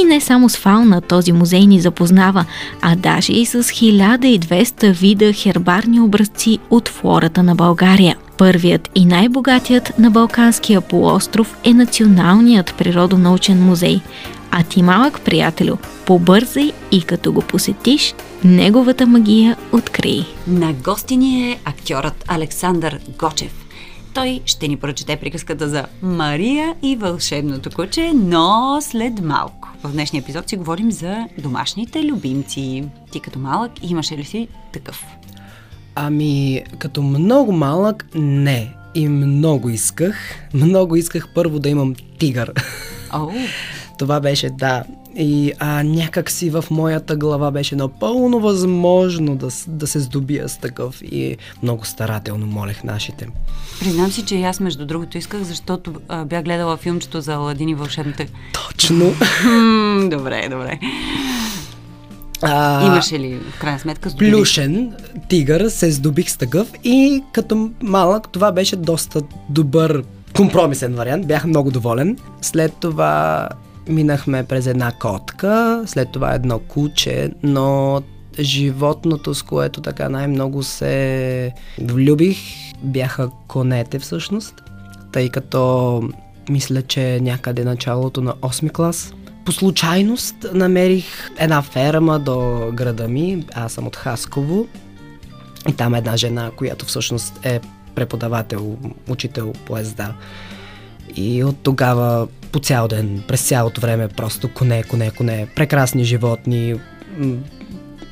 И 0.00 0.04
не 0.04 0.20
само 0.20 0.48
с 0.48 0.56
фауна 0.56 1.00
този 1.00 1.32
музей 1.32 1.66
ни 1.66 1.80
запознава, 1.80 2.44
а 2.82 2.96
даже 2.96 3.32
и 3.32 3.46
с 3.46 3.62
1200 3.62 4.92
вида 4.92 5.32
хербарни 5.32 6.00
образци 6.00 6.58
от 6.70 6.88
флората 6.88 7.42
на 7.42 7.54
България. 7.54 8.16
Първият 8.38 8.90
и 8.94 9.04
най-богатият 9.04 9.98
на 9.98 10.10
Балканския 10.10 10.80
полуостров 10.80 11.56
е 11.64 11.74
Националният 11.74 12.74
природонаучен 12.78 13.62
музей. 13.62 14.00
А 14.58 14.62
ти, 14.62 14.82
малък 14.82 15.20
приятелю, 15.20 15.76
побързай 16.06 16.72
и 16.92 17.02
като 17.02 17.32
го 17.32 17.42
посетиш, 17.42 18.14
неговата 18.44 19.06
магия 19.06 19.56
открий. 19.72 20.20
На 20.46 20.72
гости 20.72 21.16
ни 21.16 21.50
е 21.50 21.58
актьорът 21.64 22.24
Александър 22.28 23.00
Гочев. 23.18 23.66
той 24.14 24.40
ще 24.46 24.68
ни 24.68 24.76
прочете 24.76 25.16
приказката 25.16 25.68
за 25.68 25.86
Мария 26.02 26.74
и 26.82 26.96
вълшебното 26.96 27.70
куче, 27.70 28.12
но 28.14 28.78
след 28.80 29.20
малко. 29.20 29.68
В 29.82 29.92
днешния 29.92 30.20
епизод 30.20 30.48
си 30.48 30.56
говорим 30.56 30.92
за 30.92 31.26
домашните 31.38 32.04
любимци. 32.04 32.84
Ти 33.12 33.20
като 33.20 33.38
малък 33.38 33.72
имаше 33.82 34.16
ли 34.16 34.24
си 34.24 34.48
такъв? 34.72 35.04
Ами, 35.94 36.62
като 36.78 37.02
много 37.02 37.52
малък, 37.52 38.06
не. 38.14 38.74
И 38.94 39.08
много 39.08 39.68
исках. 39.68 40.34
Много 40.54 40.96
исках 40.96 41.28
първо 41.34 41.58
да 41.58 41.68
имам 41.68 41.94
тигър. 42.18 42.52
О, 43.12 43.30
Това 43.98 44.20
беше, 44.20 44.50
да. 44.50 44.84
И 45.18 45.52
а, 45.58 45.82
някак 45.82 46.30
си 46.30 46.50
в 46.50 46.64
моята 46.70 47.16
глава 47.16 47.50
беше 47.50 47.76
напълно 47.76 48.40
възможно 48.40 49.36
да, 49.36 49.48
да 49.68 49.86
се 49.86 50.00
здобия 50.00 50.48
с 50.48 50.56
такъв. 50.58 51.02
И 51.02 51.36
много 51.62 51.84
старателно 51.84 52.46
молех 52.46 52.84
нашите. 52.84 53.28
признам 53.80 54.12
си, 54.12 54.24
че 54.24 54.36
и 54.36 54.42
аз 54.44 54.60
между 54.60 54.86
другото 54.86 55.18
исках, 55.18 55.42
защото 55.42 55.94
а, 56.08 56.24
бях 56.24 56.44
гледала 56.44 56.76
филмчето 56.76 57.20
за 57.20 57.32
Аладин 57.34 57.68
и 57.68 57.74
вълшебната. 57.74 58.26
Точно. 58.52 59.04
Добре, 60.10 60.48
добре. 60.50 60.78
А, 62.42 62.86
Имаше 62.86 63.18
ли, 63.18 63.38
в 63.56 63.58
крайна 63.60 63.78
сметка, 63.78 64.10
здобили? 64.10 64.30
плюшен 64.32 64.92
тигър 65.28 65.68
се 65.68 65.90
здобих 65.90 66.30
с 66.30 66.36
такъв 66.36 66.68
и 66.84 67.22
като 67.32 67.70
малък 67.82 68.28
това 68.32 68.52
беше 68.52 68.76
доста 68.76 69.20
добър 69.48 70.02
компромисен 70.36 70.94
вариант. 70.94 71.26
Бях 71.26 71.44
много 71.44 71.70
доволен. 71.70 72.18
След 72.42 72.72
това 72.80 73.48
минахме 73.88 74.44
през 74.44 74.66
една 74.66 74.92
котка, 74.92 75.82
след 75.86 76.12
това 76.12 76.34
едно 76.34 76.58
куче, 76.58 77.30
но 77.42 78.02
животното, 78.40 79.34
с 79.34 79.42
което 79.42 79.80
така 79.80 80.08
най-много 80.08 80.62
се 80.62 81.52
влюбих, 81.80 82.38
бяха 82.82 83.30
конете 83.48 83.98
всъщност, 83.98 84.54
тъй 85.12 85.28
като 85.28 86.02
мисля, 86.50 86.82
че 86.82 87.20
някъде 87.20 87.64
началото 87.64 88.20
на 88.20 88.32
8 88.32 88.72
клас 88.72 89.14
по 89.44 89.52
случайност 89.52 90.34
намерих 90.54 91.30
една 91.38 91.62
ферма 91.62 92.18
до 92.18 92.70
града 92.74 93.08
ми. 93.08 93.44
Аз 93.54 93.72
съм 93.72 93.86
от 93.86 93.96
Хасково. 93.96 94.66
И 95.68 95.72
там 95.72 95.94
една 95.94 96.16
жена, 96.16 96.50
която 96.56 96.86
всъщност 96.86 97.40
е 97.42 97.60
преподавател, 97.94 98.76
учител 99.08 99.52
по 99.64 99.78
езда. 99.78 100.14
И 101.16 101.44
от 101.44 101.56
тогава 101.62 102.28
по 102.52 102.58
цял 102.58 102.88
ден, 102.88 103.22
през 103.28 103.48
цялото 103.48 103.80
време, 103.80 104.08
просто 104.08 104.54
коне, 104.54 104.82
коне, 104.82 105.10
коне. 105.10 105.46
Прекрасни 105.56 106.04
животни. 106.04 106.74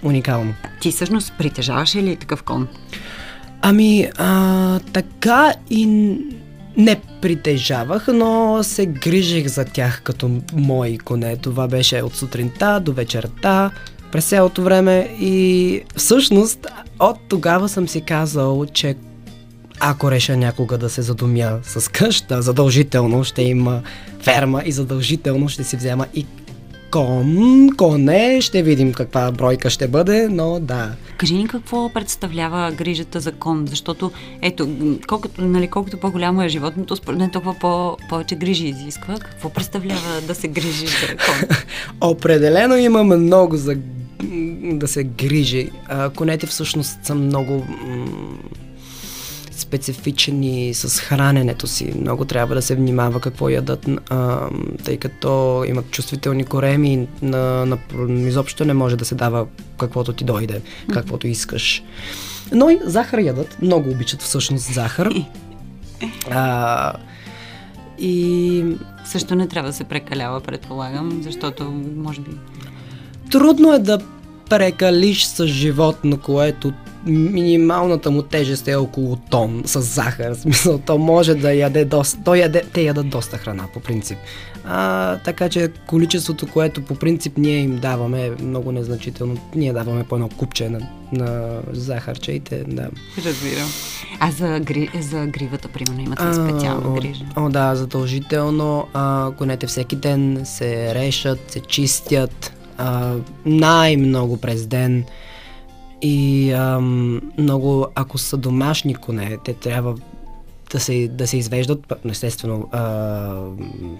Уникално. 0.02 0.54
Ти 0.80 0.90
всъщност 0.90 1.32
притежаваш 1.38 1.96
ли 1.96 2.16
такъв 2.16 2.42
кон? 2.42 2.68
Ами, 3.62 4.11
а, 4.16 4.78
така 4.92 5.54
и 5.70 5.87
не 6.76 7.00
притежавах, 7.20 8.08
но 8.08 8.58
се 8.62 8.87
грижих 8.87 9.46
за 9.46 9.64
тях 9.64 10.02
като 10.02 10.40
мои 10.52 10.99
коне. 10.99 11.37
Това 11.37 11.68
беше 11.68 12.02
от 12.02 12.14
сутринта 12.14 12.80
до 12.80 12.92
вечерта, 12.92 13.70
през 14.12 14.28
цялото 14.28 14.62
време 14.62 15.16
и 15.20 15.80
всъщност 15.96 16.66
от 16.99 17.16
тогава 17.28 17.68
съм 17.68 17.88
си 17.88 18.00
казал, 18.00 18.66
че 18.73 18.94
ако 19.81 20.11
реша 20.11 20.37
някога 20.37 20.78
да 20.78 20.90
се 20.90 21.02
задумя 21.02 21.59
с 21.62 21.90
къща, 21.90 22.43
задължително 22.43 23.25
ще 23.25 23.43
има 23.43 23.83
ферма 24.21 24.62
и 24.64 24.73
задължително 24.73 25.49
ще 25.49 25.64
си 25.64 25.76
взема 25.76 26.07
и 26.14 26.26
кон, 26.90 27.69
коне, 27.76 28.40
ще 28.40 28.62
видим 28.62 28.93
каква 28.93 29.33
бройка 29.33 29.71
ще 29.71 29.88
бъде, 29.88 30.28
но 30.28 30.61
да. 30.61 30.93
Кажи 31.19 31.35
ни 31.35 31.49
какво 31.49 31.88
представлява 31.88 32.73
грижата 32.73 33.21
за 33.21 33.33
кон, 33.33 33.66
защото 33.71 34.12
ето, 34.43 34.69
колкото, 35.07 35.45
нали, 35.45 35.69
колкото 35.69 35.97
по-голямо 35.97 36.43
е 36.43 36.49
животното, 36.49 36.97
според 36.97 37.19
мен 37.19 37.31
толкова 37.31 37.54
по- 37.61 37.97
повече 38.09 38.35
грижи 38.35 38.66
изисква. 38.66 39.14
Какво 39.19 39.50
представлява 39.50 40.21
да 40.26 40.35
се 40.35 40.49
грижиш 40.49 40.90
за 41.00 41.16
кон? 41.16 41.57
Определено 42.11 42.76
има 42.76 43.04
много 43.04 43.57
за 43.57 43.76
да 44.62 44.88
се 44.88 45.04
грижи. 45.04 45.71
А, 45.87 46.11
конете 46.11 46.47
всъщност 46.47 46.99
са 47.02 47.15
много 47.15 47.67
м- 49.54 49.58
специфични 49.58 50.75
с 50.75 51.00
храненето 51.00 51.67
си. 51.67 51.93
Много 52.00 52.25
трябва 52.25 52.54
да 52.54 52.62
се 52.62 52.75
внимава 52.75 53.21
какво 53.21 53.49
ядат, 53.49 53.88
а, 54.10 54.49
тъй 54.84 54.97
като 54.97 55.64
имат 55.69 55.90
чувствителни 55.90 56.45
кореми. 56.45 57.08
На, 57.23 57.67
на, 57.67 57.78
изобщо 58.28 58.64
не 58.64 58.75
може 58.75 58.97
да 58.97 59.04
се 59.04 59.14
дава 59.14 59.47
каквото 59.78 60.12
ти 60.12 60.25
дойде, 60.25 60.60
каквото 60.93 61.26
искаш. 61.26 61.82
Но 62.52 62.71
и 62.71 62.78
захар 62.84 63.19
ядат. 63.19 63.58
Много 63.62 63.90
обичат 63.90 64.23
всъщност 64.23 64.75
захар. 64.75 65.14
А, 66.30 66.93
и 67.99 68.64
Също 69.04 69.34
не 69.34 69.49
трябва 69.49 69.71
да 69.71 69.76
се 69.76 69.84
прекалява, 69.84 70.40
предполагам, 70.40 71.21
защото 71.23 71.64
може 71.97 72.21
би... 72.21 72.30
Трудно 73.30 73.73
е 73.73 73.78
да 73.78 73.99
прекалиш 74.50 75.25
с 75.25 75.47
животно, 75.47 76.19
което 76.19 76.73
минималната 77.06 78.10
му 78.10 78.23
тежест 78.23 78.69
е 78.69 78.76
около 78.76 79.17
тон 79.17 79.62
с 79.67 79.80
захар. 79.80 80.30
В 80.34 80.40
смисъл, 80.40 80.78
то 80.78 80.99
може 80.99 81.34
да 81.34 81.54
яде 81.54 81.84
доста. 81.84 82.19
То 82.25 82.34
яде, 82.34 82.62
те 82.73 82.82
ядат 82.82 83.08
доста 83.08 83.38
храна, 83.38 83.64
по 83.75 83.80
принцип. 83.80 84.19
А, 84.67 85.17
така 85.19 85.49
че 85.49 85.69
количеството, 85.86 86.47
което 86.47 86.84
по 86.84 86.95
принцип 86.95 87.38
ние 87.38 87.58
им 87.58 87.78
даваме 87.78 88.26
е 88.26 88.43
много 88.43 88.73
незначително. 88.73 89.36
Ние 89.54 89.73
даваме 89.73 90.04
по 90.04 90.14
едно 90.14 90.28
купче 90.28 90.69
на, 90.69 90.80
на 91.12 91.60
захарче 91.73 92.32
и 92.32 92.40
те, 92.40 92.64
да. 92.64 92.88
Разбирам. 93.26 93.69
А 94.21 94.30
за, 94.30 94.60
гри... 94.60 94.90
за 95.00 95.26
гривата, 95.26 95.69
примерно, 95.69 96.00
имате 96.00 96.25
ли 96.25 96.34
специална 96.34 96.88
о, 96.88 96.95
грижа? 96.95 97.25
О, 97.36 97.49
да, 97.49 97.75
задължително. 97.75 98.86
А, 98.93 99.30
конете 99.38 99.67
всеки 99.67 99.97
ден 99.97 100.40
се 100.45 100.95
решат, 100.95 101.50
се 101.50 101.60
чистят. 101.60 102.52
А, 102.78 103.14
най-много 103.47 104.36
през 104.36 104.67
ден. 104.67 105.04
И 106.06 106.52
ам, 106.52 107.21
много, 107.38 107.86
ако 107.95 108.19
са 108.19 108.36
домашни 108.36 108.95
коне, 108.95 109.36
те 109.45 109.54
трябва 109.54 109.95
да 110.73 110.80
се, 110.80 111.08
да 111.08 111.26
се 111.26 111.36
извеждат, 111.36 111.93
естествено, 112.10 112.69
а, 112.73 113.34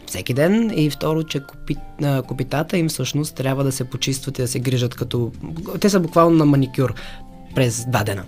всеки 0.07 0.35
ден. 0.35 0.73
И 0.77 0.91
второ, 0.91 1.23
че 1.23 1.41
копит, 1.47 1.79
а, 2.03 2.23
копитата 2.23 2.79
им 2.79 2.89
всъщност 2.89 3.35
трябва 3.35 3.65
да 3.65 3.73
се 3.73 3.85
почистват 3.85 4.39
и 4.39 4.43
да 4.43 4.49
се 4.49 4.59
грижат 4.59 4.95
като... 4.95 5.33
Те 5.81 5.91
са 5.91 6.01
буквално 6.01 6.37
на 6.37 6.45
маникюр 6.45 6.95
през 7.55 7.85
два 7.89 8.05
дена. 8.05 8.25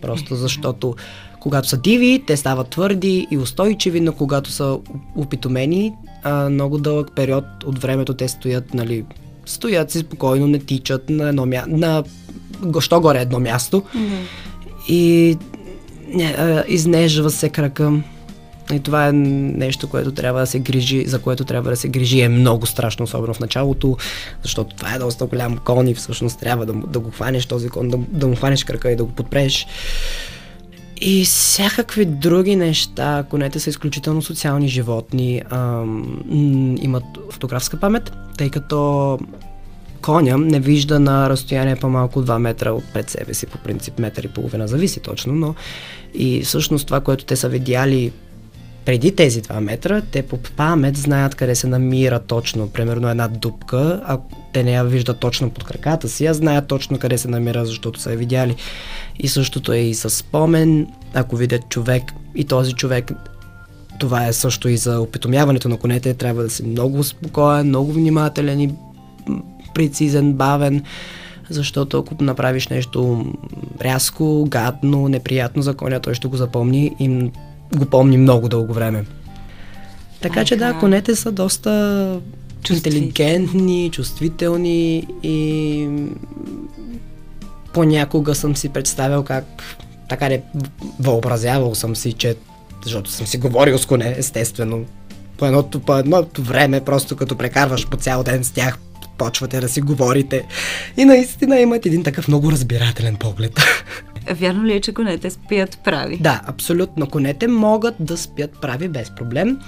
Просто 0.00 0.36
защото 0.36 0.94
когато 1.40 1.68
са 1.68 1.76
диви, 1.76 2.22
те 2.26 2.36
стават 2.36 2.68
твърди 2.68 3.26
и 3.30 3.38
устойчиви, 3.38 4.00
но 4.00 4.12
когато 4.12 4.50
са 4.50 4.78
опитомени, 5.16 5.92
а, 6.22 6.50
много 6.50 6.78
дълъг 6.78 7.10
период 7.16 7.44
от 7.66 7.78
времето 7.78 8.14
те 8.14 8.28
стоят, 8.28 8.74
нали, 8.74 9.04
стоят 9.46 9.90
си 9.90 9.98
спокойно, 9.98 10.46
не 10.46 10.58
тичат 10.58 11.10
на 11.10 11.28
едно 11.28 11.46
място, 11.46 11.70
на 11.70 12.04
що 12.80 13.00
горе 13.00 13.20
едно 13.20 13.40
място 13.40 13.82
и 14.88 15.36
не, 16.14 16.24
а, 16.38 16.64
изнежва 16.68 17.30
се 17.30 17.48
крака. 17.48 17.92
И 18.72 18.80
това 18.80 19.08
е 19.08 19.12
нещо, 19.12 19.88
което 19.88 20.12
трябва 20.12 20.40
да 20.40 20.46
се 20.46 20.58
грижи, 20.58 21.04
за 21.06 21.18
което 21.18 21.44
трябва 21.44 21.70
да 21.70 21.76
се 21.76 21.88
грижи. 21.88 22.20
Е 22.20 22.28
много 22.28 22.66
страшно, 22.66 23.04
особено 23.04 23.34
в 23.34 23.40
началото, 23.40 23.96
защото 24.42 24.76
това 24.76 24.94
е 24.94 24.98
доста 24.98 25.26
голям 25.26 25.56
кон 25.56 25.88
и 25.88 25.94
всъщност 25.94 26.40
трябва 26.40 26.66
да, 26.66 26.72
да 26.72 27.00
го 27.00 27.10
хванеш 27.10 27.46
този 27.46 27.68
кон, 27.68 27.88
да, 27.88 27.98
да 28.08 28.26
му 28.26 28.36
хванеш 28.36 28.64
крака 28.64 28.90
и 28.90 28.96
да 28.96 29.04
го 29.04 29.10
подпреш. 29.10 29.66
И 31.00 31.24
всякакви 31.24 32.04
други 32.04 32.56
неща. 32.56 33.24
Конете 33.30 33.60
са 33.60 33.70
изключително 33.70 34.22
социални 34.22 34.68
животни. 34.68 35.42
Ам, 35.50 36.76
имат 36.80 37.04
фотографска 37.30 37.80
памет, 37.80 38.12
тъй 38.38 38.50
като 38.50 39.18
коня 40.04 40.38
не 40.38 40.60
вижда 40.60 41.00
на 41.00 41.30
разстояние 41.30 41.76
по-малко 41.76 42.18
от 42.18 42.26
2 42.26 42.38
метра 42.38 42.72
от 42.72 42.84
пред 42.92 43.10
себе 43.10 43.34
си, 43.34 43.46
по 43.46 43.58
принцип 43.58 43.98
метър 43.98 44.24
и 44.24 44.28
половина, 44.28 44.68
зависи 44.68 45.00
точно, 45.00 45.32
но 45.32 45.54
и 46.14 46.42
всъщност 46.42 46.86
това, 46.86 47.00
което 47.00 47.24
те 47.24 47.36
са 47.36 47.48
видяли 47.48 48.12
преди 48.84 49.16
тези 49.16 49.42
2 49.42 49.60
метра, 49.60 50.02
те 50.10 50.22
по 50.22 50.38
памет 50.38 50.96
знаят 50.96 51.34
къде 51.34 51.54
се 51.54 51.66
намира 51.66 52.18
точно, 52.18 52.68
примерно 52.68 53.08
една 53.08 53.28
дупка, 53.28 54.02
а 54.04 54.18
те 54.52 54.62
не 54.62 54.72
я 54.72 54.84
виждат 54.84 55.18
точно 55.18 55.50
под 55.50 55.64
краката 55.64 56.08
си, 56.08 56.26
а 56.26 56.34
знаят 56.34 56.66
точно 56.66 56.98
къде 56.98 57.18
се 57.18 57.28
намира, 57.28 57.66
защото 57.66 58.00
са 58.00 58.10
я 58.10 58.16
видяли. 58.16 58.56
И 59.18 59.28
същото 59.28 59.72
е 59.72 59.78
и 59.78 59.94
с 59.94 60.10
спомен, 60.10 60.86
ако 61.14 61.36
видят 61.36 61.68
човек 61.68 62.02
и 62.34 62.44
този 62.44 62.72
човек 62.72 63.12
това 63.98 64.26
е 64.26 64.32
също 64.32 64.68
и 64.68 64.76
за 64.76 65.00
опитомяването 65.00 65.68
на 65.68 65.76
конете. 65.76 66.14
Трябва 66.14 66.42
да 66.42 66.50
си 66.50 66.62
много 66.62 67.04
спокоен, 67.04 67.66
много 67.66 67.92
внимателен 67.92 68.60
и 68.60 68.70
прецизен, 69.74 70.32
бавен, 70.32 70.82
защото 71.50 71.98
ако 71.98 72.24
направиш 72.24 72.68
нещо 72.68 73.26
рязко, 73.82 74.44
гадно, 74.48 75.08
неприятно 75.08 75.62
за 75.62 75.74
коня, 75.74 76.00
той 76.00 76.14
ще 76.14 76.28
го 76.28 76.36
запомни 76.36 76.96
и 77.00 77.30
го 77.76 77.84
помни 77.84 78.16
много 78.16 78.48
дълго 78.48 78.72
време. 78.72 79.04
Така 80.20 80.44
че 80.44 80.56
да, 80.56 80.78
конете 80.80 81.16
са 81.16 81.32
доста 81.32 82.20
Чувствителни. 82.62 83.06
интелигентни, 83.06 83.90
чувствителни 83.92 85.06
и 85.22 85.88
понякога 87.72 88.34
съм 88.34 88.56
си 88.56 88.68
представял 88.68 89.22
как 89.22 89.44
така 90.08 90.28
не 90.28 90.42
въобразявал 91.00 91.74
съм 91.74 91.96
си, 91.96 92.12
че 92.12 92.36
защото 92.84 93.10
съм 93.10 93.26
си 93.26 93.38
говорил 93.38 93.78
с 93.78 93.86
коне, 93.86 94.14
естествено. 94.18 94.84
По 95.36 95.46
едното, 95.46 95.80
по 95.80 95.96
едното 95.98 96.42
време, 96.42 96.80
просто 96.80 97.16
като 97.16 97.36
прекарваш 97.36 97.86
по 97.88 97.96
цял 97.96 98.22
ден 98.22 98.44
с 98.44 98.50
тях, 98.50 98.78
почвате 99.18 99.60
да 99.60 99.68
си 99.68 99.80
говорите. 99.80 100.46
И 100.96 101.04
наистина 101.04 101.60
имат 101.60 101.86
един 101.86 102.02
такъв 102.02 102.28
много 102.28 102.52
разбирателен 102.52 103.16
поглед. 103.16 103.60
Вярно 104.30 104.64
ли 104.64 104.72
е, 104.72 104.80
че 104.80 104.94
конете 104.94 105.30
спят 105.30 105.78
прави? 105.84 106.18
Да, 106.20 106.40
абсолютно. 106.46 107.06
Конете 107.06 107.48
могат 107.48 107.94
да 108.00 108.16
спят 108.16 108.50
прави 108.60 108.88
без 108.88 109.10
проблем. 109.10 109.58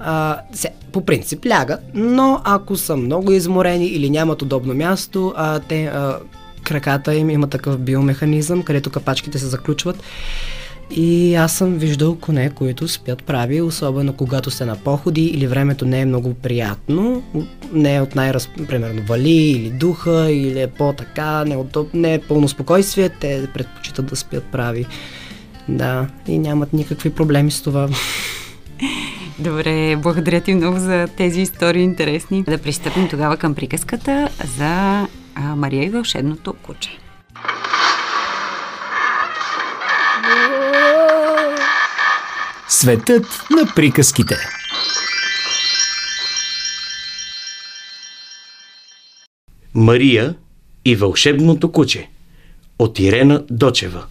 А, 0.00 0.38
се, 0.52 0.70
по 0.92 1.04
принцип 1.04 1.46
лягат, 1.46 1.80
но 1.94 2.40
ако 2.44 2.76
са 2.76 2.96
много 2.96 3.32
изморени 3.32 3.86
или 3.86 4.10
нямат 4.10 4.42
удобно 4.42 4.74
място, 4.74 5.34
а, 5.36 5.58
те, 5.58 5.84
а, 5.84 6.18
краката 6.62 7.14
им 7.14 7.30
има 7.30 7.48
такъв 7.48 7.78
биомеханизъм, 7.78 8.62
където 8.62 8.90
капачките 8.90 9.38
се 9.38 9.46
заключват. 9.46 10.02
И 10.90 11.34
аз 11.34 11.52
съм 11.52 11.74
виждал 11.74 12.14
коне, 12.14 12.50
които 12.50 12.88
спят 12.88 13.24
прави, 13.24 13.60
особено 13.60 14.12
когато 14.12 14.50
сте 14.50 14.64
на 14.64 14.76
походи 14.76 15.24
или 15.24 15.46
времето 15.46 15.86
не 15.86 16.00
е 16.00 16.06
много 16.06 16.34
приятно, 16.34 17.22
не 17.72 17.94
е 17.94 18.00
от 18.00 18.14
най 18.14 18.32
примерно 18.68 19.02
вали 19.02 19.30
или 19.30 19.70
духа, 19.70 20.30
или 20.30 20.60
е 20.60 20.66
по-така, 20.66 21.44
не, 21.44 21.56
от, 21.56 21.94
не 21.94 22.14
е 22.14 22.20
пълно 22.20 22.48
спокойствие, 22.48 23.08
те 23.08 23.48
предпочитат 23.54 24.06
да 24.06 24.16
спят 24.16 24.44
прави. 24.52 24.86
Да, 25.68 26.06
и 26.28 26.38
нямат 26.38 26.72
никакви 26.72 27.10
проблеми 27.10 27.50
с 27.50 27.62
това. 27.62 27.88
Добре, 29.38 29.96
благодаря 29.96 30.40
ти 30.40 30.54
много 30.54 30.78
за 30.78 31.08
тези 31.16 31.40
истории 31.40 31.82
интересни. 31.82 32.42
Да 32.42 32.58
пристъпим 32.58 33.08
тогава 33.08 33.36
към 33.36 33.54
приказката 33.54 34.28
за 34.58 35.06
а, 35.34 35.56
Мария 35.56 35.84
и 35.84 35.90
вълшебното 35.90 36.52
куче. 36.52 36.98
Светът 42.74 43.26
на 43.50 43.74
приказките. 43.74 44.36
Мария 49.74 50.34
и 50.84 50.96
вълшебното 50.96 51.72
куче 51.72 52.10
от 52.78 52.98
Ирена 52.98 53.44
Дочева. 53.50 54.04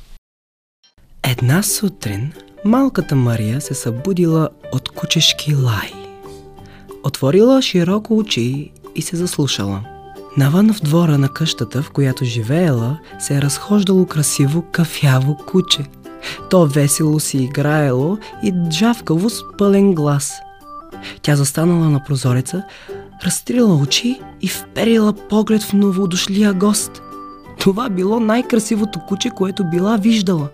Една 1.23 1.63
сутрин 1.63 2.33
малката 2.65 3.15
Мария 3.15 3.61
се 3.61 3.73
събудила 3.73 4.49
от 4.71 4.89
кучешки 4.89 5.55
лай. 5.55 5.91
Отворила 7.03 7.61
широко 7.61 8.17
очи 8.17 8.71
и 8.95 9.01
се 9.01 9.15
заслушала. 9.15 9.83
Навън 10.37 10.73
в 10.73 10.81
двора 10.81 11.17
на 11.17 11.29
къщата, 11.29 11.83
в 11.83 11.91
която 11.91 12.25
живеела, 12.25 12.99
се 13.19 13.35
е 13.35 13.41
разхождало 13.41 14.05
красиво 14.05 14.65
кафяво 14.71 15.37
куче. 15.47 15.85
То 16.49 16.65
весело 16.65 17.19
си 17.19 17.37
играело 17.37 18.17
и 18.43 18.53
джавкаво 18.69 19.29
с 19.29 19.41
пълен 19.57 19.93
глас. 19.93 20.33
Тя 21.21 21.35
застанала 21.35 21.89
на 21.89 22.03
прозореца, 22.03 22.63
разстрила 23.25 23.75
очи 23.75 24.21
и 24.41 24.47
вперила 24.47 25.13
поглед 25.13 25.63
в 25.63 25.73
новодошлия 25.73 26.53
гост. 26.53 27.01
Това 27.59 27.89
било 27.89 28.19
най-красивото 28.19 28.99
куче, 29.07 29.29
което 29.29 29.69
била 29.69 29.97
виждала. 29.97 30.47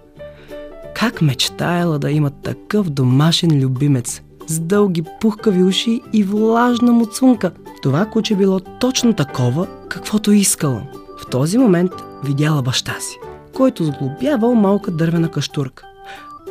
Как 0.96 1.22
мечтаяла 1.22 2.00
да 2.00 2.12
има 2.12 2.30
такъв 2.30 2.90
домашен 2.90 3.60
любимец 3.60 4.22
с 4.48 4.60
дълги 4.60 5.04
пухкави 5.22 5.64
уши 5.64 6.02
и 6.14 6.24
влажна 6.24 6.92
муцунка. 6.92 7.52
Това 7.82 8.06
куче 8.06 8.36
било 8.36 8.60
точно 8.60 9.14
такова, 9.14 9.68
каквото 9.90 10.32
искала. 10.32 10.82
В 11.22 11.30
този 11.30 11.58
момент 11.58 11.92
видяла 12.24 12.62
баща 12.62 12.96
си, 13.00 13.18
който 13.58 13.84
сглобявал 13.84 14.54
малка 14.54 14.92
дървена 14.92 15.32
каштурка. 15.32 15.84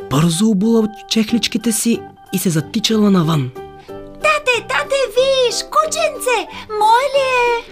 Бързо 0.09 0.49
обула 0.49 0.87
чехличките 1.09 1.71
си 1.71 1.99
и 2.33 2.37
се 2.37 2.49
затичала 2.49 3.11
навън. 3.11 3.49
Тате, 3.97 4.67
тате, 4.69 4.95
виж, 5.15 5.55
кученце, 5.55 6.37
мое 6.69 7.05
ли 7.13 7.23
е? 7.23 7.65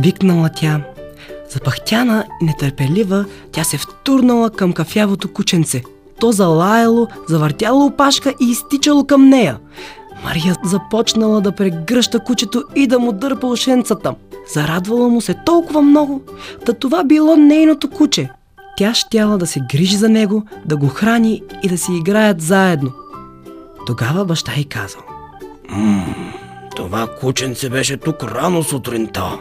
Викнала 0.00 0.50
тя. 0.56 0.80
Запахтяна 1.50 2.24
и 2.42 2.44
нетърпелива, 2.44 3.24
тя 3.52 3.64
се 3.64 3.78
втурнала 3.78 4.50
към 4.50 4.72
кафявото 4.72 5.32
кученце. 5.32 5.82
То 6.20 6.32
залаяло, 6.32 7.08
завъртяло 7.28 7.86
опашка 7.86 8.34
и 8.40 8.50
изтичало 8.50 9.04
към 9.04 9.28
нея. 9.28 9.58
Мария 10.24 10.56
започнала 10.64 11.40
да 11.40 11.52
прегръща 11.52 12.20
кучето 12.24 12.64
и 12.74 12.86
да 12.86 12.98
му 12.98 13.12
дърпа 13.12 13.46
ушенцата. 13.46 14.14
Зарадвала 14.54 15.08
му 15.08 15.20
се 15.20 15.34
толкова 15.46 15.82
много, 15.82 16.22
да 16.66 16.74
това 16.74 17.04
било 17.04 17.36
нейното 17.36 17.90
куче. 17.90 18.30
Тя 18.76 18.94
щяла 18.94 19.38
да 19.38 19.46
се 19.46 19.60
грижи 19.72 19.96
за 19.96 20.08
него, 20.08 20.44
да 20.64 20.76
го 20.76 20.88
храни 20.88 21.42
и 21.62 21.68
да 21.68 21.78
си 21.78 21.92
играят 21.92 22.40
заедно. 22.40 22.92
Тогава 23.86 24.24
баща 24.24 24.52
й 24.56 24.64
казал. 24.64 25.02
Ммм, 25.70 26.32
това 26.76 27.06
кученце 27.20 27.68
беше 27.68 27.96
тук 27.96 28.22
рано 28.22 28.62
сутринта. 28.62 29.38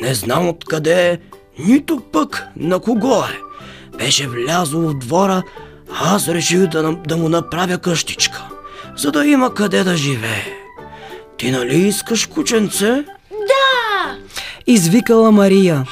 Не 0.00 0.14
знам 0.14 0.48
откъде 0.48 1.10
е, 1.10 1.18
нито 1.58 2.02
пък 2.12 2.46
на 2.56 2.78
кого 2.78 3.22
е. 3.22 3.40
Беше 3.98 4.28
влязло 4.28 4.80
в 4.80 4.98
двора, 4.98 5.42
а 5.92 6.14
аз 6.14 6.28
реших 6.28 6.66
да, 6.66 6.96
да 7.06 7.16
му 7.16 7.28
направя 7.28 7.78
къщичка, 7.78 8.48
за 8.96 9.12
да 9.12 9.26
има 9.26 9.54
къде 9.54 9.84
да 9.84 9.96
живее. 9.96 10.44
Ти 11.38 11.50
нали 11.50 11.76
искаш 11.76 12.26
кученце? 12.26 13.04
Да! 13.30 14.16
Извикала 14.66 15.32
Мария. 15.32 15.84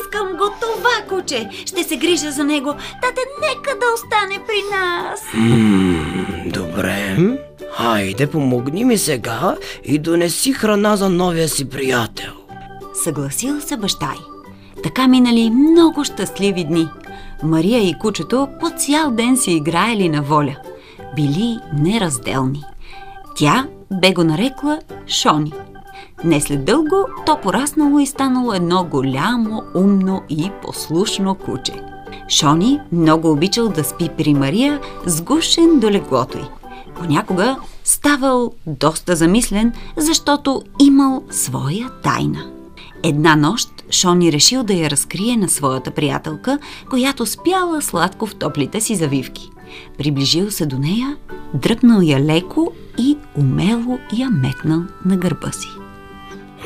Искам 0.00 0.28
го 0.36 0.44
това 0.60 1.08
куче. 1.08 1.48
Ще 1.66 1.84
се 1.84 1.96
грижа 1.96 2.30
за 2.30 2.44
него. 2.44 2.74
Тате, 3.02 3.20
нека 3.40 3.78
да 3.78 3.86
остане 3.94 4.44
при 4.46 4.76
нас. 4.76 5.20
Ммм, 5.34 6.26
добре. 6.46 7.16
Хайде, 7.72 8.26
помогни 8.26 8.84
ми 8.84 8.98
сега 8.98 9.56
и 9.84 9.98
донеси 9.98 10.52
храна 10.52 10.96
за 10.96 11.08
новия 11.08 11.48
си 11.48 11.68
приятел. 11.68 12.32
Съгласил 13.04 13.60
се 13.60 13.76
баща 13.76 14.12
й. 14.16 14.32
Така 14.82 15.08
минали 15.08 15.50
много 15.50 16.04
щастливи 16.04 16.64
дни. 16.64 16.88
Мария 17.42 17.88
и 17.88 17.98
кучето 17.98 18.48
по 18.60 18.70
цял 18.70 19.10
ден 19.10 19.36
си 19.36 19.52
играели 19.52 20.08
на 20.08 20.22
воля. 20.22 20.56
Били 21.16 21.58
неразделни. 21.78 22.64
Тя 23.36 23.66
бе 24.00 24.12
го 24.12 24.24
нарекла 24.24 24.78
Шони. 25.06 25.52
Не 26.24 26.40
след 26.40 26.64
дълго 26.64 27.06
то 27.26 27.38
пораснало 27.42 27.98
и 27.98 28.06
станало 28.06 28.52
едно 28.52 28.84
голямо, 28.84 29.62
умно 29.74 30.22
и 30.30 30.50
послушно 30.62 31.34
куче. 31.34 31.72
Шони 32.28 32.80
много 32.92 33.30
обичал 33.30 33.68
да 33.68 33.84
спи 33.84 34.08
при 34.18 34.34
Мария, 34.34 34.80
сгушен 35.06 35.80
до 35.80 35.90
леглото 35.90 36.38
й. 36.38 36.44
Понякога 36.94 37.56
ставал 37.84 38.52
доста 38.66 39.16
замислен, 39.16 39.72
защото 39.96 40.62
имал 40.80 41.22
своя 41.30 41.90
тайна. 42.02 42.50
Една 43.02 43.36
нощ 43.36 43.68
Шони 43.90 44.32
решил 44.32 44.62
да 44.62 44.74
я 44.74 44.90
разкрие 44.90 45.36
на 45.36 45.48
своята 45.48 45.90
приятелка, 45.90 46.58
която 46.90 47.26
спяла 47.26 47.82
сладко 47.82 48.26
в 48.26 48.34
топлите 48.34 48.80
си 48.80 48.94
завивки. 48.94 49.50
Приближил 49.98 50.50
се 50.50 50.66
до 50.66 50.78
нея, 50.78 51.16
дръпнал 51.54 52.00
я 52.00 52.20
леко 52.20 52.72
и 52.98 53.16
умело 53.38 53.98
я 54.12 54.30
метнал 54.30 54.82
на 55.04 55.16
гърба 55.16 55.52
си. 55.52 55.81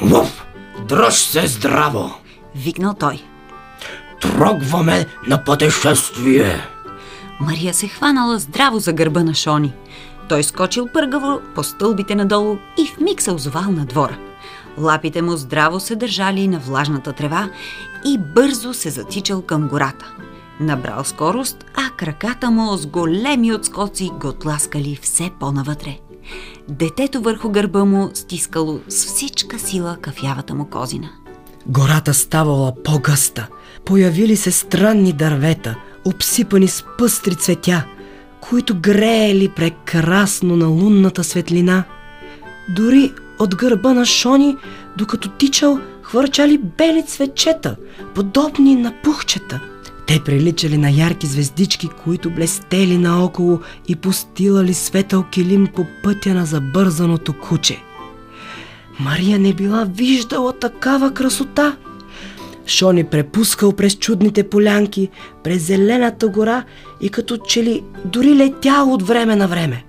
Вов, 0.03 0.47
дръж 0.89 1.15
се 1.15 1.47
здраво! 1.47 2.15
Викнал 2.55 2.95
той. 2.95 3.23
Трогваме 4.21 5.07
на 5.27 5.45
пътешествие! 5.45 6.61
Мария 7.41 7.75
се 7.75 7.89
хванала 7.89 8.39
здраво 8.39 8.79
за 8.79 8.93
гърба 8.93 9.23
на 9.23 9.35
Шони. 9.35 9.73
Той 10.29 10.43
скочил 10.43 10.89
пъргаво 10.93 11.41
по 11.55 11.63
стълбите 11.63 12.15
надолу 12.15 12.57
и 12.79 12.87
в 12.87 13.01
миг 13.01 13.23
се 13.23 13.31
озовал 13.31 13.71
на 13.71 13.87
двора. 13.87 14.19
Лапите 14.79 15.23
му 15.23 15.37
здраво 15.37 15.81
се 15.81 15.97
държали 15.97 16.49
на 16.49 16.59
влажната 16.59 17.13
трева 17.13 17.49
и 18.05 18.19
бързо 18.35 18.75
се 18.75 18.91
затичал 18.91 19.43
към 19.43 19.69
гората. 19.69 20.13
Набрал 20.61 21.05
скорост, 21.05 21.65
а 21.75 21.91
краката 21.91 22.51
му 22.51 22.77
с 22.77 22.87
големи 22.87 23.53
отскоци 23.53 24.11
го 24.21 24.33
тласкали 24.33 24.99
все 25.03 25.31
по-навътре. 25.41 25.99
Детето 26.69 27.21
върху 27.21 27.51
гърба 27.51 27.85
му 27.85 28.11
стискало 28.15 28.81
с 28.89 29.07
всичка 29.07 29.59
сила 29.59 29.97
кафявата 30.01 30.55
му 30.55 30.65
козина. 30.65 31.09
Гората 31.67 32.15
ставала 32.15 32.73
по-гъста. 32.85 33.49
Появили 33.85 34.37
се 34.37 34.51
странни 34.51 35.13
дървета, 35.13 35.77
обсипани 36.05 36.69
с 36.69 36.85
пъстри 36.99 37.35
цветя, 37.35 37.85
които 38.41 38.81
греели 38.81 39.49
прекрасно 39.49 40.57
на 40.57 40.67
лунната 40.67 41.25
светлина. 41.25 41.85
Дори 42.69 43.13
от 43.39 43.57
гърба 43.57 43.95
на 43.95 44.07
Шони, 44.07 44.57
докато 44.97 45.29
тичал, 45.29 45.81
хвърчали 46.03 46.59
бели 46.59 47.03
цвечета, 47.07 47.77
подобни 48.15 48.77
на 48.77 48.93
пухчета. 49.03 49.61
Те 50.07 50.21
приличали 50.25 50.79
на 50.79 50.91
ярки 50.91 51.27
звездички, 51.27 51.89
които 52.05 52.31
блестели 52.31 52.99
наоколо 52.99 53.61
и 53.89 53.97
постилали 53.97 54.75
светъл 54.75 55.25
килим 55.25 55.69
по 55.77 55.87
пътя 56.03 56.35
на 56.35 56.47
забързаното 56.47 57.33
куче. 57.33 57.83
Мария 59.01 59.39
не 59.39 59.53
била 59.53 59.85
виждала 59.85 60.53
такава 60.53 61.15
красота. 61.15 61.77
Шони 62.67 63.05
препускал 63.05 63.73
през 63.73 63.95
чудните 63.95 64.49
полянки, 64.49 65.09
през 65.45 65.63
зелената 65.63 66.29
гора 66.29 66.65
и 67.01 67.09
като 67.09 67.37
че 67.37 67.63
ли 67.63 67.83
дори 68.05 68.35
летял 68.35 68.93
от 68.93 69.03
време 69.03 69.37
на 69.37 69.49
време. 69.49 69.85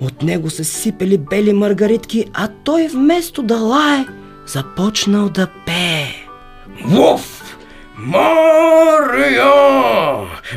От 0.00 0.22
него 0.22 0.50
се 0.50 0.64
сипели 0.64 1.18
бели 1.18 1.52
маргаритки, 1.52 2.24
а 2.32 2.48
той 2.64 2.88
вместо 2.88 3.42
да 3.42 3.56
лае, 3.56 4.06
започнал 4.46 5.28
да 5.28 5.46
пее. 5.66 6.06
Вуф! 6.84 7.39
Мария! 8.02 9.52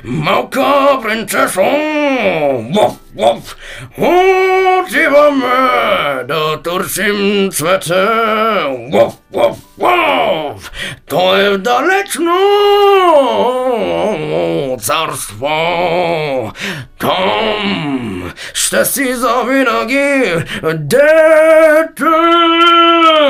Малка 0.04 1.00
принцесо! 1.04 1.62
Вуф, 2.74 2.94
вуф! 3.18 3.56
Отиваме 4.80 6.24
да 6.28 6.62
търсим 6.64 7.50
цвете! 7.52 8.08
Вуф, 8.92 9.14
вуф, 9.34 9.58
вуф! 9.78 10.72
То 11.10 11.38
е 11.38 11.50
в 11.50 11.58
далечно 11.58 12.38
царство! 14.82 16.52
Там 17.00 18.34
ще 18.54 18.86
си 18.86 19.14
завинаги 19.14 20.34
дете! 20.74 22.04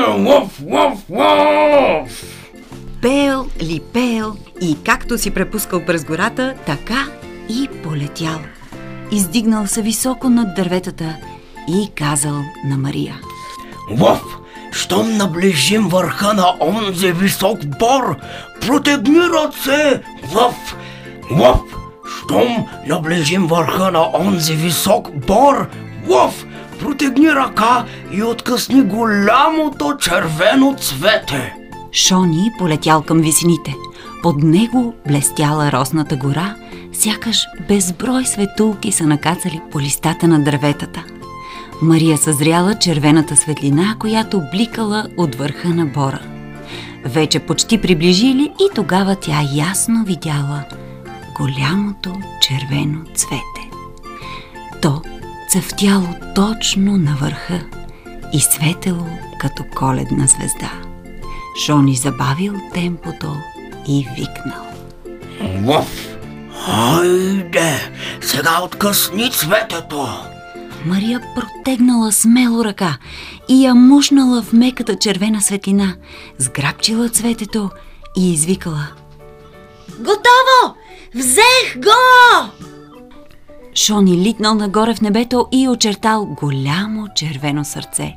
Вуф, 0.08 0.50
вуф, 3.04 3.12
вуф! 3.12 3.12
Пеел 3.12 3.46
ли 3.62 3.80
пеел 3.92 4.36
и 4.60 4.76
както 4.84 5.18
си 5.18 5.30
препускал 5.30 5.84
през 5.84 6.04
гората, 6.04 6.54
така 6.66 7.06
и 7.48 7.68
полетял. 7.82 8.38
Издигнал 9.12 9.66
се 9.66 9.82
високо 9.82 10.28
над 10.28 10.54
дърветата 10.54 11.16
и 11.68 11.90
казал 11.94 12.42
на 12.64 12.76
Мария. 12.78 13.20
Вов, 13.90 14.22
щом 14.72 15.16
наближим 15.16 15.88
върха 15.88 16.34
на 16.34 16.56
онзи 16.60 17.12
висок 17.12 17.58
бор, 17.78 18.16
протегни 18.60 19.20
ръце, 19.20 20.02
Вов, 20.32 20.76
Вов, 21.30 21.60
щом 22.18 22.66
наближим 22.86 23.46
върха 23.46 23.90
на 23.90 24.10
онзи 24.18 24.54
висок 24.54 25.10
бор, 25.26 25.68
Вов, 26.06 26.46
протегни 26.80 27.28
ръка 27.28 27.84
и 28.12 28.22
откъсни 28.22 28.82
голямото 28.82 29.96
червено 30.00 30.76
цвете. 30.80 31.63
Шони 31.94 32.50
полетял 32.58 33.02
към 33.02 33.18
висините. 33.18 33.74
Под 34.22 34.42
него 34.42 34.94
блестяла 35.08 35.72
росната 35.72 36.16
гора, 36.16 36.56
сякаш 36.92 37.46
безброй 37.68 38.24
светулки 38.24 38.92
са 38.92 39.06
накацали 39.06 39.60
по 39.72 39.80
листата 39.80 40.28
на 40.28 40.44
дърветата. 40.44 41.04
Мария 41.82 42.18
съзряла 42.18 42.78
червената 42.78 43.36
светлина, 43.36 43.96
която 44.00 44.42
бликала 44.52 45.06
от 45.16 45.34
върха 45.34 45.68
на 45.68 45.86
бора. 45.86 46.20
Вече 47.04 47.38
почти 47.38 47.80
приближили 47.80 48.52
и 48.60 48.74
тогава 48.74 49.16
тя 49.16 49.40
ясно 49.54 50.04
видяла 50.04 50.64
голямото 51.36 52.12
червено 52.40 53.00
цвете. 53.14 53.70
То 54.82 55.02
цъфтяло 55.48 56.08
точно 56.34 56.96
на 56.96 57.16
върха 57.20 57.60
и 58.32 58.40
светело 58.40 59.06
като 59.40 59.64
коледна 59.74 60.26
звезда. 60.26 60.93
Шони 61.56 61.96
забавил 61.96 62.54
темпото 62.74 63.36
и 63.88 64.06
викнал. 64.16 64.66
Вов! 65.62 66.16
Хайде, 66.66 67.92
сега 68.20 68.62
откъсни 68.62 69.30
цветето! 69.30 70.08
Мария 70.86 71.20
протегнала 71.34 72.12
смело 72.12 72.64
ръка 72.64 72.98
и 73.48 73.64
я 73.64 73.74
мушнала 73.74 74.42
в 74.42 74.52
меката 74.52 74.96
червена 74.98 75.42
светлина, 75.42 75.94
сграбчила 76.38 77.08
цветето 77.08 77.70
и 78.18 78.32
извикала. 78.32 78.88
Готово! 79.98 80.74
Взех 81.14 81.76
го! 81.76 82.50
Шони 83.74 84.16
литнал 84.16 84.54
нагоре 84.54 84.94
в 84.94 85.00
небето 85.00 85.46
и 85.52 85.68
очертал 85.68 86.26
голямо 86.26 87.08
червено 87.14 87.64
сърце, 87.64 88.16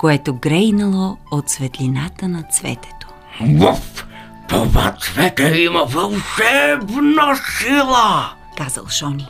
което 0.00 0.34
грейнало 0.34 1.16
от 1.30 1.50
светлината 1.50 2.28
на 2.28 2.42
цветето. 2.42 3.06
Вов! 3.40 4.06
Това 4.48 4.94
цвете 5.00 5.42
има 5.42 5.84
вълшебна 5.84 7.36
сила! 7.58 8.32
казал 8.58 8.84
Шони. 8.88 9.26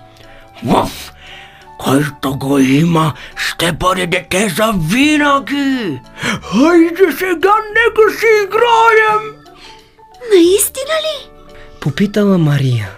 Вов! 0.64 1.12
Който 1.78 2.38
го 2.38 2.59
има, 2.59 3.14
ще 3.37 3.72
бъде 3.72 4.06
дете 4.06 4.48
за 4.48 4.74
винаги! 4.78 6.00
Хайде 6.42 7.12
сега, 7.18 7.54
нека 7.74 8.18
си 8.18 8.26
играем! 8.44 9.35
Наистина 10.35 10.94
ли? 11.04 11.30
Попитала 11.80 12.38
Мария. 12.38 12.90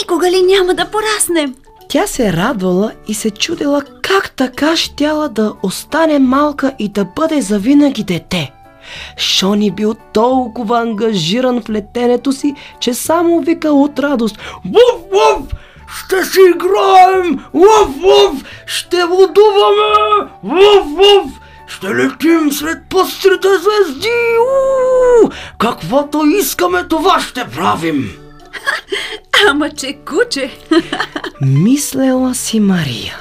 Никога 0.00 0.30
ли 0.30 0.42
няма 0.42 0.74
да 0.74 0.90
пораснем? 0.90 1.54
Тя 1.92 2.06
се 2.06 2.32
радвала 2.32 2.92
и 3.08 3.14
се 3.14 3.30
чудила 3.30 3.82
как 4.02 4.30
така 4.30 4.76
щяла 4.76 5.28
да 5.28 5.52
остане 5.62 6.18
малка 6.18 6.72
и 6.78 6.88
да 6.88 7.04
бъде 7.04 7.40
завинаги 7.40 8.04
дете. 8.04 8.52
Шони 9.18 9.70
бил 9.70 9.94
толкова 10.12 10.80
ангажиран 10.80 11.62
в 11.62 11.70
летенето 11.70 12.32
си, 12.32 12.54
че 12.80 12.94
само 12.94 13.40
викал 13.40 13.82
от 13.82 13.98
радост 13.98 14.38
Вуф, 14.64 15.02
вуф! 15.12 15.48
Ще 15.98 16.24
си 16.24 16.38
играем! 16.54 17.38
Вуф, 17.54 17.96
вуф! 17.96 18.44
Ще 18.66 19.04
водуваме! 19.04 20.30
Вуф, 20.42 20.86
вуф! 20.86 21.40
Ще 21.66 21.86
летим 21.86 22.52
сред 22.52 22.78
пъстрите 22.90 23.48
звезди! 23.48 24.08
У! 25.24 25.28
Каквото 25.58 26.24
искаме, 26.40 26.88
това 26.88 27.20
ще 27.20 27.44
правим! 27.44 28.21
Ама 29.48 29.70
че 29.70 29.98
куче! 30.08 30.50
Мислела 31.40 32.34
си 32.34 32.60
Мария. 32.60 33.16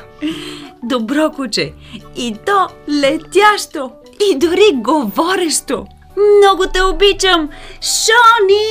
Добро 0.84 1.32
куче! 1.32 1.74
И 2.16 2.36
то 2.46 2.68
летящо! 2.90 3.92
И 4.32 4.38
дори 4.38 4.72
говорещо! 4.74 5.86
Много 6.18 6.64
те 6.74 6.82
обичам! 6.82 7.50
Шони! 7.82 8.68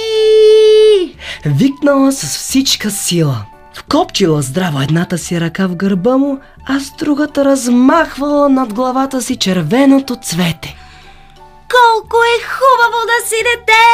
Викнала 1.45 2.13
с 2.13 2.39
всичка 2.39 2.91
сила. 2.91 3.45
Вкопчила 3.75 4.43
здраво 4.43 4.81
едната 4.81 5.19
си 5.19 5.41
ръка 5.41 5.67
в 5.67 5.77
гърба 5.77 6.17
му, 6.17 6.39
а 6.67 6.81
с 6.81 6.91
другата 6.99 7.45
размахвала 7.45 8.49
над 8.49 8.73
главата 8.75 9.23
си 9.23 9.37
червеното 9.37 10.17
цвете. 10.23 10.77
Колко 11.71 12.17
е 12.17 12.43
хубаво 12.43 12.99
да 13.07 13.29
си 13.29 13.37
дете! 13.45 13.87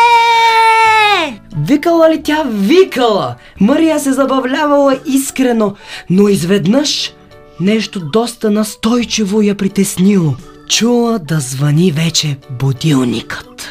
Викала 1.68 2.10
ли 2.10 2.22
тя? 2.22 2.42
Викала! 2.46 3.34
Мария 3.60 4.00
се 4.00 4.12
забавлявала 4.12 5.00
искрено, 5.06 5.74
но 6.10 6.28
изведнъж 6.28 7.12
нещо 7.60 8.00
доста 8.00 8.50
настойчиво 8.50 9.42
я 9.42 9.54
притеснило. 9.54 10.34
Чула 10.68 11.18
да 11.18 11.40
звъни 11.40 11.92
вече 11.92 12.36
будилникът. 12.50 13.68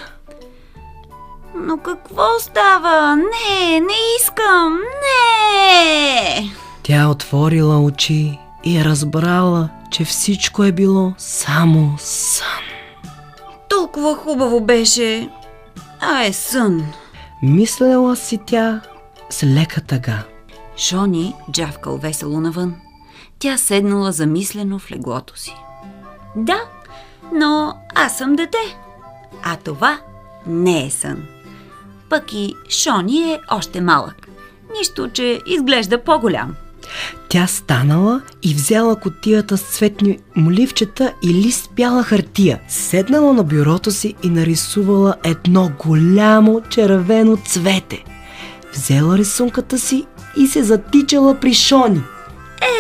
Но 1.56 1.78
какво 1.78 2.40
става? 2.40 3.16
Не, 3.16 3.80
не 3.80 3.96
искам! 4.22 4.80
Не! 5.04 6.52
Тя 6.84 7.08
отворила 7.10 7.80
очи 7.80 8.40
и 8.66 8.84
разбрала, 8.86 9.70
че 9.92 10.06
всичко 10.06 10.64
е 10.64 10.72
било 10.72 11.14
само 11.18 11.96
сън. 11.98 12.48
Толкова 13.76 14.16
хубаво 14.16 14.62
беше. 14.62 15.30
А 16.00 16.24
е 16.24 16.34
сън. 16.34 16.86
Мислела 17.44 18.16
си 18.16 18.40
тя 18.46 18.82
с 19.30 19.44
лека 19.44 19.82
тъга. 19.82 20.24
Шони 20.78 21.36
джавкал 21.52 21.98
весело 21.98 22.42
навън. 22.42 22.76
Тя 23.40 23.58
седнала 23.58 24.12
замислено 24.12 24.80
в 24.80 24.92
леглото 24.92 25.40
си. 25.40 25.56
Да, 26.36 26.62
но 27.34 27.74
аз 27.96 28.18
съм 28.18 28.36
дете. 28.36 28.78
А 29.44 29.56
това 29.56 30.00
не 30.48 30.86
е 30.86 30.90
сън. 30.92 31.24
Пък 32.10 32.34
и 32.34 32.56
Шони 32.70 33.34
е 33.34 33.42
още 33.52 33.82
малък. 33.82 34.28
Нищо, 34.78 35.10
че 35.10 35.42
изглежда 35.48 36.04
по-голям. 36.04 36.56
Тя 37.30 37.48
станала 37.48 38.22
и 38.44 38.54
взела 38.54 38.96
котията 38.96 39.58
с 39.58 39.62
цветни 39.62 40.20
моливчета 40.36 41.14
и 41.24 41.34
лист 41.34 41.70
бяла 41.76 42.04
хартия. 42.04 42.60
Седнала 42.68 43.34
на 43.34 43.44
бюрото 43.44 43.92
си 43.92 44.14
и 44.24 44.30
нарисувала 44.30 45.16
едно 45.24 45.72
голямо 45.80 46.62
червено 46.70 47.38
цвете. 47.46 48.04
Взела 48.74 49.18
рисунката 49.18 49.80
си 49.80 50.06
и 50.38 50.48
се 50.48 50.64
затичала 50.64 51.36
при 51.40 51.54
Шони. 51.54 52.02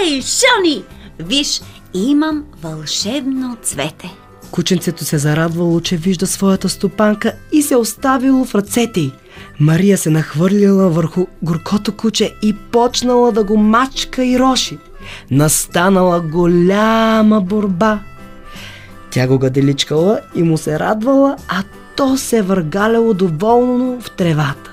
Ей, 0.02 0.22
Шони! 0.22 0.84
Виж, 1.20 1.62
имам 1.94 2.44
вълшебно 2.62 3.58
цвете. 3.64 4.16
Кученцето 4.52 5.06
се 5.06 5.18
зарадвало, 5.18 5.82
че 5.82 5.98
вижда 5.98 6.28
своята 6.28 6.70
стопанка 6.70 7.34
и 7.52 7.62
се 7.62 7.76
оставило 7.76 8.46
в 8.46 8.56
ръцете 8.56 9.00
й. 9.00 9.12
Мария 9.60 9.98
се 9.98 10.10
нахвърлила 10.10 10.90
върху 10.90 11.26
горкото 11.42 11.92
куче 11.92 12.36
и 12.42 12.54
почнала 12.54 13.32
да 13.32 13.44
го 13.44 13.58
мачка 13.58 14.26
и 14.26 14.40
роши. 14.40 14.78
Настанала 15.32 16.22
голяма 16.22 17.42
борба. 17.42 18.00
Тя 19.12 19.28
го 19.28 19.40
гаделичкала 19.40 20.20
и 20.36 20.44
му 20.44 20.58
се 20.58 20.80
радвала, 20.80 21.38
а 21.48 21.64
то 21.96 22.18
се 22.18 22.42
въргаляло 22.42 23.14
доволно 23.14 24.02
в 24.02 24.12
тревата. 24.12 24.72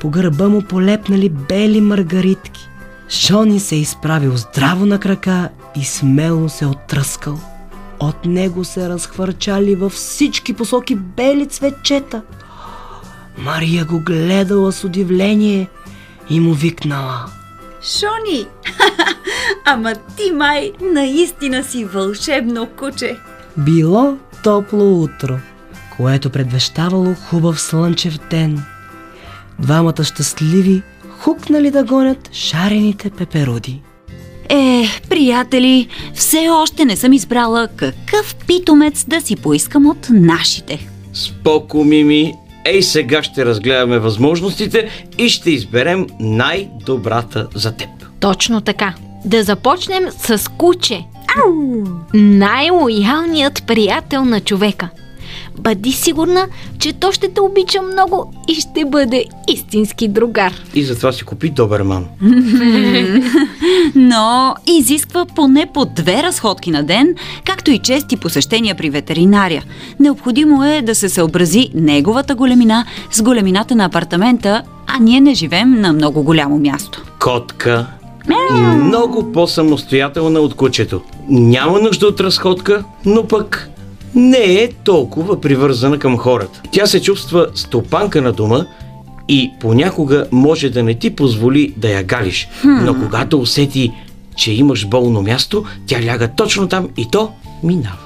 По 0.00 0.10
гърба 0.10 0.48
му 0.48 0.62
полепнали 0.62 1.28
бели 1.28 1.80
маргаритки. 1.80 2.68
Шони 3.08 3.60
се 3.60 3.76
изправил 3.76 4.36
здраво 4.36 4.86
на 4.86 5.00
крака 5.00 5.48
и 5.76 5.84
смело 5.84 6.48
се 6.48 6.66
оттръскал. 6.66 7.38
От 8.00 8.24
него 8.24 8.64
се 8.64 8.88
разхвърчали 8.88 9.74
във 9.74 9.92
всички 9.92 10.52
посоки 10.52 10.94
бели 10.94 11.46
цветчета. 11.46 12.22
Мария 13.38 13.84
го 13.84 14.00
гледала 14.00 14.72
с 14.72 14.84
удивление 14.84 15.68
и 16.30 16.40
му 16.40 16.54
викнала. 16.54 17.26
Шони! 17.82 18.46
Ама 19.64 19.94
ти 20.16 20.32
май 20.32 20.72
наистина 20.80 21.64
си 21.64 21.84
вълшебно 21.84 22.66
куче. 22.66 23.16
Било 23.56 24.16
топло 24.42 25.02
утро, 25.02 25.38
което 25.96 26.30
предвещавало 26.30 27.14
хубав 27.14 27.60
слънчев 27.60 28.18
ден. 28.30 28.62
Двамата 29.58 30.04
щастливи 30.04 30.82
хукнали 31.20 31.70
да 31.70 31.84
гонят 31.84 32.30
шарените 32.32 33.10
пеперуди. 33.10 33.82
Е, 34.48 34.84
приятели, 35.08 35.88
все 36.14 36.48
още 36.48 36.84
не 36.84 36.96
съм 36.96 37.12
избрала 37.12 37.68
какъв 37.76 38.34
питомец 38.46 39.04
да 39.08 39.20
си 39.20 39.36
поискам 39.36 39.86
от 39.86 40.06
нашите. 40.10 40.88
Споко, 41.12 41.84
Мими. 41.84 42.34
Ей, 42.66 42.82
сега 42.82 43.22
ще 43.22 43.44
разгледаме 43.44 43.98
възможностите 43.98 45.06
и 45.18 45.28
ще 45.28 45.50
изберем 45.50 46.06
най-добрата 46.20 47.48
за 47.54 47.76
теб. 47.76 47.88
Точно 48.20 48.60
така. 48.60 48.94
Да 49.24 49.42
започнем 49.42 50.04
с 50.10 50.50
куче. 50.50 51.04
Ау! 51.44 51.84
Най-лоялният 52.14 53.62
приятел 53.66 54.24
на 54.24 54.40
човека. 54.40 54.88
Бъди 55.60 55.92
сигурна, 55.92 56.46
че 56.78 56.92
то 56.92 57.12
ще 57.12 57.28
те 57.28 57.40
обича 57.40 57.82
много 57.82 58.32
и 58.48 58.54
ще 58.54 58.84
бъде 58.84 59.24
истински 59.48 60.08
другар. 60.08 60.52
И 60.74 60.84
затова 60.84 61.12
си 61.12 61.24
купи 61.24 61.50
Доберман. 61.50 62.06
Но 63.94 64.54
изисква 64.66 65.24
поне 65.24 65.66
по 65.74 65.84
две 65.84 66.22
разходки 66.22 66.70
на 66.70 66.82
ден, 66.82 67.14
както 67.44 67.70
и 67.70 67.78
чести 67.78 68.16
посещения 68.16 68.74
при 68.74 68.90
ветеринария. 68.90 69.64
Необходимо 70.00 70.64
е 70.64 70.82
да 70.82 70.94
се 70.94 71.08
съобрази 71.08 71.70
неговата 71.74 72.34
големина 72.34 72.84
с 73.10 73.22
големината 73.22 73.74
на 73.74 73.84
апартамента, 73.84 74.62
а 74.86 74.98
ние 75.00 75.20
не 75.20 75.34
живеем 75.34 75.80
на 75.80 75.92
много 75.92 76.22
голямо 76.22 76.58
място. 76.58 77.02
Котка. 77.20 77.86
Много 78.76 79.32
по-самостоятелна 79.32 80.40
от 80.40 80.54
кучето. 80.54 81.00
Няма 81.28 81.80
нужда 81.80 82.06
от 82.06 82.20
разходка, 82.20 82.84
но 83.04 83.26
пък 83.26 83.70
не 84.16 84.62
е 84.62 84.72
толкова 84.84 85.40
привързана 85.40 85.98
към 85.98 86.18
хората. 86.18 86.62
Тя 86.70 86.86
се 86.86 87.02
чувства 87.02 87.46
стопанка 87.54 88.22
на 88.22 88.32
дома 88.32 88.66
и 89.28 89.52
понякога 89.60 90.26
може 90.32 90.70
да 90.70 90.82
не 90.82 90.94
ти 90.94 91.16
позволи 91.16 91.74
да 91.76 91.88
я 91.88 92.02
галиш. 92.02 92.48
Но 92.64 92.94
когато 92.94 93.40
усети, 93.40 93.92
че 94.36 94.52
имаш 94.52 94.86
болно 94.86 95.22
място, 95.22 95.64
тя 95.86 96.02
ляга 96.02 96.28
точно 96.28 96.68
там 96.68 96.88
и 96.96 97.10
то 97.10 97.30
минава. 97.62 97.98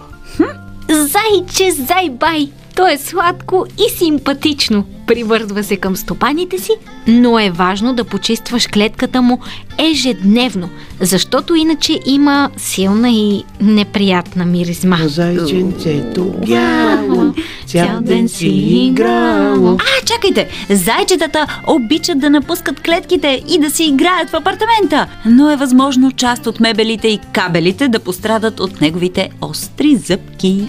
Зайче, 0.89 1.71
зайбай! 1.71 2.49
То 2.77 2.89
е 2.89 2.99
сладко 2.99 3.67
и 3.79 3.99
симпатично. 3.99 4.85
Привързва 5.11 5.65
се 5.65 5.77
към 5.77 5.97
стопаните 5.97 6.59
си, 6.59 6.73
но 7.07 7.39
е 7.39 7.51
важно 7.51 7.95
да 7.95 8.05
почистваш 8.05 8.67
клетката 8.67 9.23
му 9.23 9.39
ежедневно, 9.79 10.69
защото 11.01 11.55
иначе 11.55 12.01
има 12.07 12.51
силна 12.57 13.11
и 13.11 13.45
неприятна 13.61 14.45
миризма. 14.45 14.99
Зайченцето 15.07 16.35
бяло, 16.47 17.35
цял 17.67 18.01
ден 18.01 18.29
си 18.29 18.49
играло. 18.87 19.79
А, 19.81 20.07
чакайте! 20.07 20.49
Зайчетата 20.71 21.61
обичат 21.67 22.19
да 22.19 22.31
напускат 22.31 22.81
клетките 22.81 23.43
и 23.49 23.59
да 23.59 23.71
си 23.71 23.85
играят 23.85 24.31
в 24.31 24.35
апартамента, 24.35 25.07
но 25.27 25.51
е 25.51 25.57
възможно 25.57 26.13
част 26.13 26.47
от 26.47 26.61
мебелите 26.61 27.09
и 27.09 27.19
кабелите 27.33 27.89
да 27.89 27.99
пострадат 27.99 28.61
от 28.61 28.81
неговите 28.81 29.31
остри 29.41 29.97
зъбки. 29.97 30.69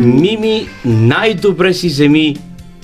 Мими 0.00 0.66
най-добре 0.84 1.74
си 1.74 1.88
вземи 1.88 2.36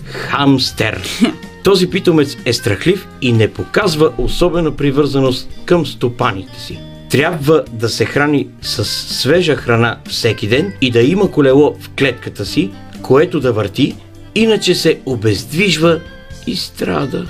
хамстер. 0.09 1.03
Този 1.64 1.90
питомец 1.90 2.37
е 2.44 2.53
страхлив 2.53 3.09
и 3.23 3.33
не 3.33 3.53
показва 3.53 4.12
особена 4.18 4.77
привързаност 4.77 5.49
към 5.64 5.87
стопаните 5.87 6.61
си. 6.61 6.79
Трябва 7.11 7.64
да 7.73 7.88
се 7.88 8.05
храни 8.05 8.49
с 8.62 8.85
свежа 8.85 9.57
храна 9.57 9.99
всеки 10.09 10.49
ден 10.49 10.73
и 10.81 10.90
да 10.90 11.01
има 11.01 11.31
колело 11.31 11.77
в 11.81 11.90
клетката 11.99 12.47
си, 12.47 12.71
което 13.03 13.40
да 13.40 13.53
върти, 13.53 13.97
иначе 14.35 14.75
се 14.75 15.01
обездвижва 15.07 16.01
и 16.47 16.57
страда. 16.57 17.27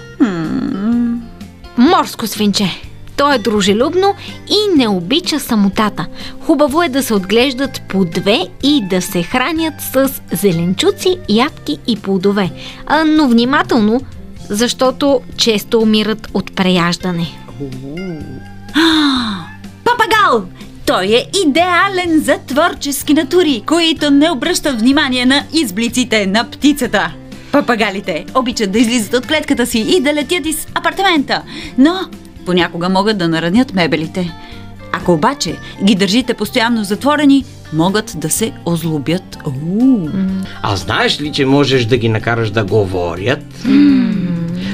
Морско 1.79 2.27
свинче. 2.27 2.88
То 3.19 3.33
е 3.33 3.39
дружелюбно 3.39 4.15
и 4.49 4.77
не 4.77 4.89
обича 4.89 5.41
самотата. 5.41 6.07
Хубаво 6.41 6.83
е 6.83 6.89
да 6.89 7.03
се 7.03 7.15
отглеждат 7.15 7.83
по 7.89 8.05
две 8.05 8.39
и 8.63 8.83
да 8.91 9.03
се 9.03 9.23
хранят 9.23 9.75
с 9.93 10.11
зеленчуци, 10.33 11.19
ядки 11.29 11.79
и 11.87 11.97
плодове. 11.97 12.51
А, 12.87 13.05
но 13.05 13.29
внимателно, 13.29 14.01
защото 14.49 15.21
често 15.37 15.81
умират 15.81 16.29
от 16.35 16.55
преяждане. 16.55 17.27
Папагал! 19.85 20.45
Той 20.87 21.05
е 21.05 21.27
идеален 21.47 22.21
за 22.21 22.39
творчески 22.47 23.15
натури, 23.15 23.63
които 23.67 24.11
не 24.11 24.31
обръщат 24.31 24.81
внимание 24.81 25.27
на 25.27 25.45
изблиците 25.53 26.27
на 26.27 26.51
птицата. 26.51 27.15
Папагалите 27.53 28.27
обичат 28.35 28.73
да 28.73 28.79
излизат 28.79 29.15
от 29.15 29.27
клетката 29.27 29.67
си 29.67 29.79
и 29.97 30.01
да 30.01 30.15
летят 30.15 30.47
из 30.47 30.67
апартамента, 30.75 31.43
но 31.79 31.95
понякога 32.49 32.89
могат 32.89 33.19
да 33.19 33.29
наранят 33.29 33.75
мебелите. 33.75 34.33
Ако 34.93 35.13
обаче 35.13 35.57
ги 35.85 35.95
държите 35.95 36.35
постоянно 36.35 36.85
затворени, 36.85 37.45
могат 37.73 38.13
да 38.17 38.31
се 38.31 38.53
озлобят. 38.67 39.39
Уу. 39.47 40.09
А 40.63 40.77
знаеш 40.77 41.21
ли, 41.21 41.33
че 41.33 41.45
можеш 41.45 41.85
да 41.85 41.97
ги 41.97 42.09
накараш 42.09 42.51
да 42.51 42.65
говорят? 42.65 43.45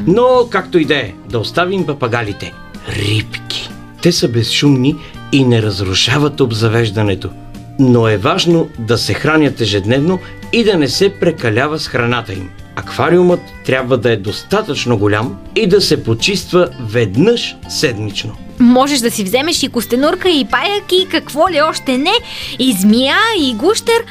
Но, 0.06 0.46
както 0.50 0.78
и 0.78 0.84
да 0.84 0.94
е, 0.94 1.12
да 1.28 1.38
оставим 1.38 1.86
папагалите. 1.86 2.52
Рибки. 2.88 3.70
Те 4.02 4.12
са 4.12 4.28
безшумни 4.28 4.94
и 5.32 5.44
не 5.44 5.62
разрушават 5.62 6.40
обзавеждането. 6.40 7.30
Но 7.78 8.08
е 8.08 8.16
важно 8.16 8.68
да 8.78 8.98
се 8.98 9.14
хранят 9.14 9.60
ежедневно 9.60 10.18
и 10.52 10.64
да 10.64 10.78
не 10.78 10.88
се 10.88 11.08
прекалява 11.08 11.78
с 11.78 11.88
храната 11.88 12.32
им. 12.32 12.50
Аквариумът 12.76 13.40
трябва 13.66 13.98
да 13.98 14.12
е 14.12 14.16
достатъчно 14.16 14.98
голям 14.98 15.36
и 15.56 15.66
да 15.66 15.80
се 15.80 16.04
почиства 16.04 16.68
веднъж 16.80 17.56
седмично. 17.68 18.36
Можеш 18.58 18.98
да 18.98 19.10
си 19.10 19.24
вземеш 19.24 19.62
и 19.62 19.68
костенурка, 19.68 20.28
и 20.28 20.44
паяк, 20.44 20.92
и 20.92 21.08
какво 21.10 21.50
ли 21.50 21.60
още 21.62 21.98
не, 21.98 22.14
и 22.58 22.72
змия, 22.72 23.16
и 23.40 23.54
гущер. 23.54 24.04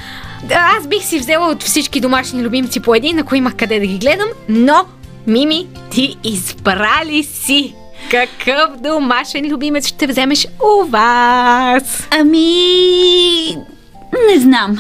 Аз 0.52 0.88
бих 0.88 1.04
си 1.04 1.20
взела 1.20 1.48
от 1.48 1.64
всички 1.64 2.00
домашни 2.00 2.44
любимци 2.44 2.80
по 2.80 2.96
един, 2.96 3.20
ако 3.20 3.36
имах 3.36 3.56
къде 3.56 3.80
да 3.80 3.86
ги 3.86 3.98
гледам, 3.98 4.28
но, 4.50 4.86
Мими, 5.28 5.68
ти 5.92 6.18
избрали 6.24 7.24
си! 7.24 7.76
Какъв 8.12 8.82
домашен 8.82 9.52
любимец 9.52 9.88
ще 9.88 10.08
вземеш 10.08 10.48
у 10.64 10.86
вас? 10.86 12.08
Ами... 12.12 13.58
Не 14.30 14.40
знам. 14.40 14.80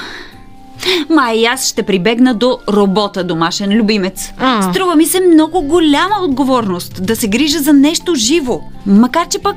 Май 1.09 1.37
и 1.37 1.45
аз 1.45 1.69
ще 1.69 1.83
прибегна 1.83 2.33
до 2.33 2.59
робота 2.69 3.23
домашен 3.23 3.71
любимец. 3.71 4.31
А. 4.37 4.71
Струва 4.71 4.95
ми 4.95 5.05
се 5.05 5.19
много 5.19 5.61
голяма 5.61 6.15
отговорност 6.21 7.05
да 7.05 7.15
се 7.15 7.27
грижа 7.27 7.59
за 7.59 7.73
нещо 7.73 8.15
живо. 8.15 8.61
Макар, 8.85 9.27
че 9.27 9.39
пък 9.39 9.55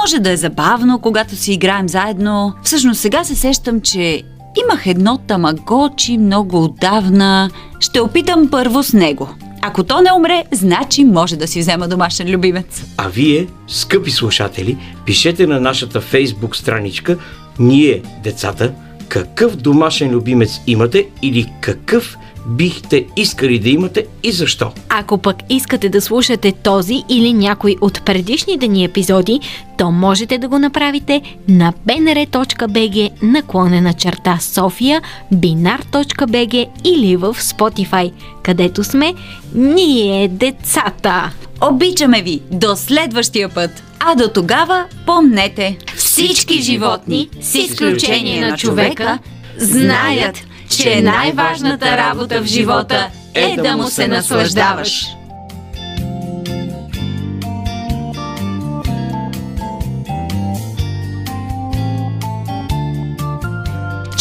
може 0.00 0.18
да 0.18 0.30
е 0.30 0.36
забавно, 0.36 0.98
когато 0.98 1.36
си 1.36 1.52
играем 1.52 1.88
заедно. 1.88 2.52
Всъщност 2.62 3.00
сега 3.00 3.24
се 3.24 3.34
сещам, 3.34 3.80
че 3.80 4.22
имах 4.64 4.86
едно 4.86 5.18
тамагочи 5.18 6.18
много 6.18 6.64
отдавна. 6.64 7.50
Ще 7.80 8.00
опитам 8.00 8.48
първо 8.50 8.82
с 8.82 8.92
него. 8.92 9.28
Ако 9.64 9.82
то 9.82 10.00
не 10.00 10.12
умре, 10.12 10.44
значи 10.52 11.04
може 11.04 11.36
да 11.36 11.48
си 11.48 11.60
взема 11.60 11.88
домашен 11.88 12.30
любимец. 12.30 12.84
А 12.96 13.08
вие, 13.08 13.46
скъпи 13.68 14.10
слушатели, 14.10 14.78
пишете 15.06 15.46
на 15.46 15.60
нашата 15.60 16.00
фейсбук 16.00 16.56
страничка 16.56 17.16
Ние, 17.58 18.02
децата, 18.24 18.72
какъв 19.12 19.56
домашен 19.56 20.10
любимец 20.10 20.60
имате 20.66 21.06
или 21.22 21.52
какъв 21.60 22.16
бихте 22.46 23.06
искали 23.16 23.58
да 23.58 23.68
имате 23.68 24.06
и 24.22 24.32
защо. 24.32 24.72
Ако 24.88 25.18
пък 25.18 25.36
искате 25.48 25.88
да 25.88 26.00
слушате 26.00 26.52
този 26.52 27.02
или 27.08 27.32
някой 27.32 27.76
от 27.80 28.04
предишните 28.04 28.68
ни 28.68 28.84
епизоди, 28.84 29.40
то 29.78 29.90
можете 29.90 30.38
да 30.38 30.48
го 30.48 30.58
направите 30.58 31.22
на 31.48 31.72
bnr.bg 31.86 33.10
наклонена 33.22 33.94
черта 33.94 34.38
София, 34.40 35.02
binar.bg 35.34 36.68
или 36.84 37.16
в 37.16 37.36
Spotify, 37.40 38.12
където 38.42 38.84
сме 38.84 39.14
ние 39.54 40.28
децата. 40.28 41.32
Обичаме 41.70 42.22
ви! 42.22 42.40
До 42.50 42.76
следващия 42.76 43.48
път! 43.48 43.91
А 44.04 44.14
до 44.14 44.28
тогава 44.28 44.84
помнете! 45.06 45.78
Всички 45.96 46.62
животни, 46.62 47.28
с 47.40 47.54
изключение 47.54 48.40
на 48.40 48.56
човека, 48.56 49.18
знаят, 49.56 50.42
че 50.68 51.02
най-важната 51.02 51.96
работа 51.96 52.42
в 52.42 52.46
живота 52.46 53.08
е 53.34 53.56
да 53.56 53.76
му 53.76 53.88
се 53.88 54.08
наслаждаваш. 54.08 55.06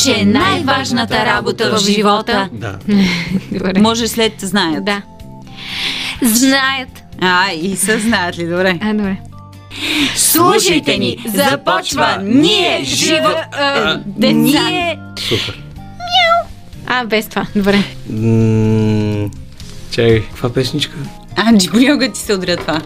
че 0.04 0.26
най-важната 0.26 1.26
работа 1.26 1.76
в 1.76 1.80
живота 1.80 2.50
Да. 2.52 2.78
Добре. 3.52 3.74
може 3.80 4.08
след 4.08 4.34
знаят. 4.40 4.86
Да. 4.86 5.02
Знаят. 6.22 7.04
А, 7.22 7.52
и 7.52 7.76
са 7.76 8.00
знаят 8.00 8.38
ли, 8.38 8.48
добре. 8.48 8.80
А, 8.82 8.94
добре. 8.94 9.18
Слушайте 10.16 10.98
ни, 10.98 11.18
започва 11.28 12.18
ние, 12.24 12.80
живо... 12.84 13.30
а, 13.52 14.00
Ние... 14.18 15.00
Супер. 15.20 15.62
А, 16.88 17.06
без 17.06 17.28
това. 17.28 17.48
Добре. 17.56 17.84
М, 18.10 19.30
Чакай, 19.92 20.22
каква 20.22 20.50
песничка? 20.50 20.96
Анджи, 21.36 21.70
понякога 21.70 22.12
ти 22.12 22.20
се 22.20 22.34
удря 22.34 22.58
това. 22.58 22.82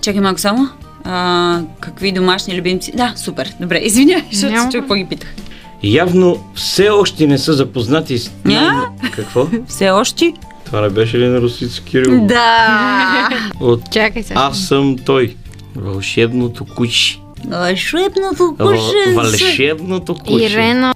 Чакай 0.00 0.20
малко 0.20 0.40
само. 0.40 0.68
А, 1.04 1.60
какви 1.80 2.12
домашни 2.12 2.56
любимци? 2.56 2.92
Да, 2.92 3.12
супер. 3.16 3.52
Добре, 3.60 3.78
извинявай, 3.78 4.24
защото 4.32 4.52
Няма. 4.52 4.64
се 4.64 4.76
чух 4.76 4.80
какво 4.80 4.94
ги 4.94 5.04
питах. 5.04 5.34
Явно 5.82 6.44
все 6.54 6.88
още 6.90 7.26
не 7.26 7.38
са 7.38 7.52
запознати 7.52 8.18
с... 8.18 8.30
А? 8.46 8.84
Какво? 9.12 9.48
Все 9.68 9.90
още? 9.90 10.32
Това 10.64 10.80
не 10.80 10.88
беше 10.88 11.18
ли 11.18 11.26
на 11.26 11.40
Русица 11.40 11.82
Кирил? 11.82 12.20
Да. 12.20 13.28
От 13.60 13.92
Чакай 13.92 14.22
сега. 14.22 14.40
Аз 14.40 14.58
съм 14.58 14.96
той. 14.98 15.36
Вълшебното 15.76 16.64
куче. 16.64 17.18
Вълшебното 17.48 18.42
Въл- 18.42 18.76
кушенце. 18.76 19.14
Вълшебното 19.14 20.14
куче. 20.14 20.44
Ирено. 20.44 20.94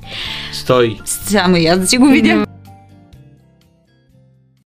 Стой. 0.53 0.99
Само 1.05 1.57
и 1.57 1.67
аз 1.67 1.79
да 1.79 1.87
си 1.87 1.99
го 1.99 2.07
видя. 2.07 2.47